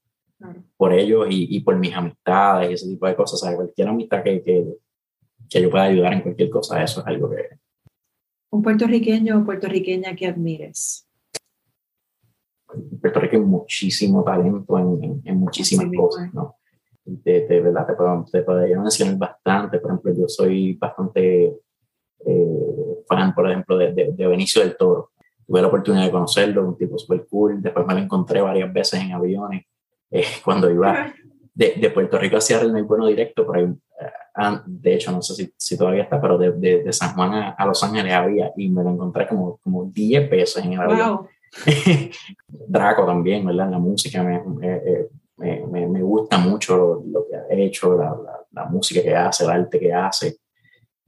[0.78, 3.56] por ellos y, y, por mis amistades y ese tipo de cosas, ¿sabes?
[3.56, 4.68] Cualquier amistad que, que,
[5.50, 7.50] que yo pueda ayudar en cualquier cosa, eso es algo que...
[8.52, 11.08] Un puertorriqueño o puertorriqueña que admires.
[12.76, 16.56] En Puerto Rico hay muchísimo talento en, en, muchísimas cosas, ¿no?
[17.06, 19.80] De, de, verdad, te, puedo, te podría mencionar bastante.
[19.80, 21.58] Por ejemplo, yo soy bastante
[22.26, 25.12] eh, fan, por ejemplo, de, de, Benicio del Toro.
[25.46, 27.62] Tuve la oportunidad de conocerlo, un tipo súper cool.
[27.62, 29.66] Después me lo encontré varias veces en aviones.
[30.10, 31.14] Eh, cuando iba
[31.54, 33.74] de, de, Puerto Rico hacia el no bueno directo, por ahí, eh,
[34.66, 37.66] de hecho, no sé si, si todavía está, pero de, de San Juan a, a,
[37.66, 41.28] Los Ángeles había y me lo encontré como, como 10 veces en el avión.
[42.48, 43.70] Draco también, ¿verdad?
[43.70, 44.42] La música me,
[45.38, 48.16] me, me, gusta mucho lo, que ha hecho, la,
[48.52, 50.38] la, música que hace, el arte que hace.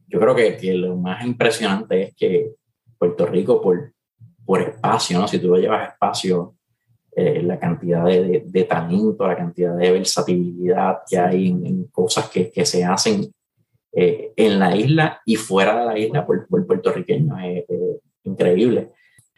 [0.08, 2.52] Yo creo que, que, lo más impresionante es que
[2.98, 3.92] Puerto Rico, por,
[4.46, 5.28] por espacio, ¿no?
[5.28, 6.55] Si tú lo llevas espacio,
[7.18, 12.52] eh, la cantidad de, de, talento, la cantidad de versatilidad que hay en, cosas que,
[12.52, 13.32] que, se hacen
[13.94, 17.64] eh, en la isla y fuera de la isla por, por puertorriqueños es
[18.24, 18.92] increíble.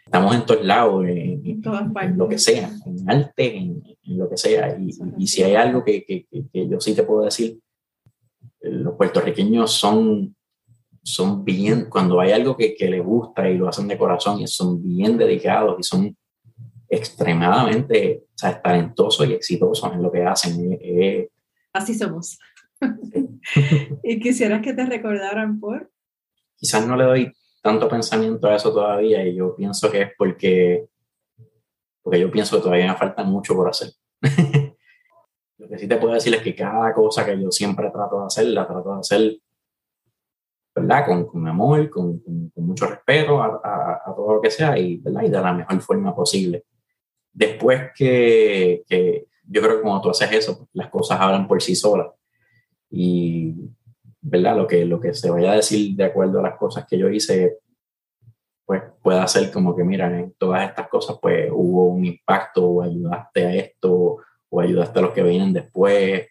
[0.04, 1.62] Estamos en todos lados, en,
[2.18, 4.76] lo que sea, en arte, en, lo que sea.
[4.80, 7.60] Y, y, si hay algo que, que, que, yo sí te puedo decir,
[8.62, 10.36] los puertorriqueños son,
[11.04, 14.48] son bien, cuando hay algo que, que les gusta y lo hacen de corazón, y
[14.48, 16.18] son bien dedicados y son
[16.90, 20.78] extremadamente o sea, talentosos y exitosos en lo que hacen.
[20.82, 21.30] Eh.
[21.74, 22.40] Así somos.
[24.04, 25.92] ¿Y quisieras que te recordaran por?
[26.56, 27.32] Quizás no le doy
[27.62, 30.88] tanto pensamiento a eso todavía y yo pienso que es porque,
[32.02, 33.90] porque yo pienso que todavía me falta mucho por hacer.
[35.58, 38.26] lo que sí te puedo decir es que cada cosa que yo siempre trato de
[38.28, 39.40] hacer, la trato de hacer
[40.78, 41.06] ¿verdad?
[41.08, 45.24] Con, con amor, con, con, mucho respeto a, a, todo lo que sea y, ¿verdad?
[45.24, 46.66] y de la mejor forma posible.
[47.38, 48.84] Después que,
[49.48, 52.08] yo creo que cuando tú haces eso, pues, las cosas hablan por sí solas.
[52.90, 53.54] Y
[54.20, 54.58] ¿verdad?
[54.58, 57.10] Lo que, lo que se vaya a decir de acuerdo a las cosas que yo
[57.10, 57.60] hice,
[58.66, 62.82] pues pueda ser como que, mira, en todas estas cosas, pues hubo un impacto, o
[62.82, 64.18] ayudaste a esto,
[64.50, 66.28] o ayudaste a los que vienen después.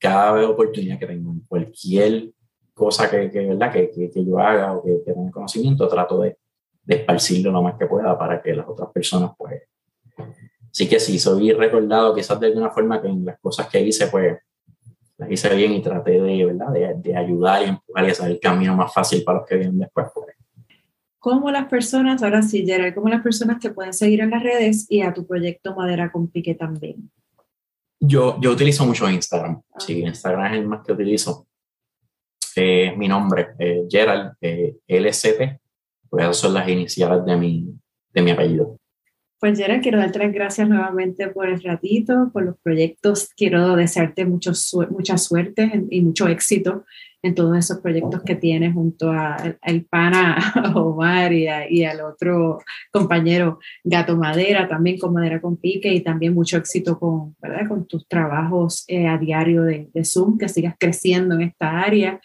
[0.00, 2.32] Cada oportunidad que tengo en cualquier
[2.72, 3.70] cosa que, que ¿verdad?
[3.70, 6.38] Que, que, yo haga o que, tenga conocimiento, trato de,
[6.84, 9.60] de esparcirlo lo más que pueda para que las otras personas, pues,
[10.70, 14.08] sí que sí, soy recordado quizás de alguna forma que en las cosas que hice,
[14.08, 14.38] pues,
[15.16, 16.72] la hice bien y traté de, ¿verdad?
[16.72, 19.78] de, de ayudar y empujar y hacer el camino más fácil para los que vienen
[19.78, 20.06] después.
[20.14, 20.38] Pues.
[21.18, 24.86] ¿Cómo las personas, ahora sí, Gerald, cómo las personas te pueden seguir en las redes
[24.88, 27.10] y a tu proyecto Madera con Pique también?
[28.00, 29.60] Yo, yo utilizo mucho Instagram.
[29.72, 29.80] Ah.
[29.80, 31.46] Sí, Instagram es el más que utilizo.
[32.54, 35.60] Eh, mi nombre, eh, Gerald, eh, LST,
[36.08, 37.74] pues esas son las iniciales de mi,
[38.12, 38.78] de mi apellido.
[39.40, 43.28] Pues Gerard, quiero darte las gracias nuevamente por el ratito, por los proyectos.
[43.36, 44.50] Quiero desearte mucho
[44.90, 46.84] mucha suerte y mucho éxito
[47.22, 50.38] en todos esos proyectos que tienes junto al pana
[50.74, 52.58] Omar y, y, al otro
[52.92, 57.68] compañero Gato Madera, también con Madera con Pique y también mucho éxito con, ¿verdad?
[57.68, 62.20] con tus trabajos eh, a diario de, de Zoom, que sigas creciendo en esta área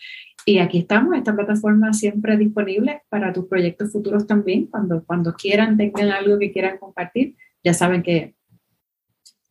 [0.45, 4.67] y aquí estamos, esta plataforma siempre disponible para tus proyectos futuros también.
[4.67, 8.35] Cuando, cuando quieran, tengan algo que quieran compartir, ya saben que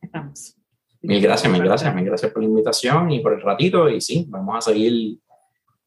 [0.01, 0.57] estamos.
[1.01, 3.89] Mil gracias, mil gracias, mil gracias por la invitación y por el ratito.
[3.89, 5.19] Y sí, vamos a seguir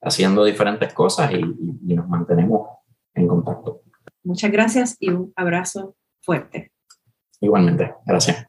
[0.01, 2.69] haciendo diferentes cosas y, y nos mantenemos
[3.13, 3.81] en contacto.
[4.23, 6.71] Muchas gracias y un abrazo fuerte.
[7.39, 8.45] Igualmente, gracias.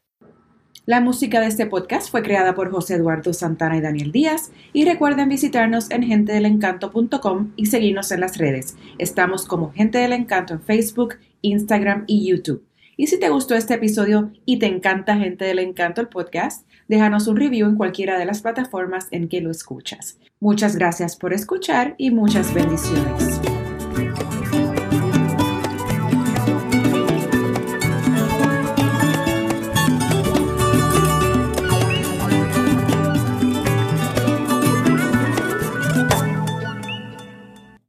[0.87, 4.85] La música de este podcast fue creada por José Eduardo Santana y Daniel Díaz y
[4.85, 8.77] recuerden visitarnos en gentedelencanto.com y seguirnos en las redes.
[8.97, 12.63] Estamos como Gente del Encanto en Facebook, Instagram y YouTube.
[12.95, 17.27] Y si te gustó este episodio y te encanta Gente del Encanto el podcast, déjanos
[17.27, 20.17] un review en cualquiera de las plataformas en que lo escuchas.
[20.39, 23.41] Muchas gracias por escuchar y muchas bendiciones.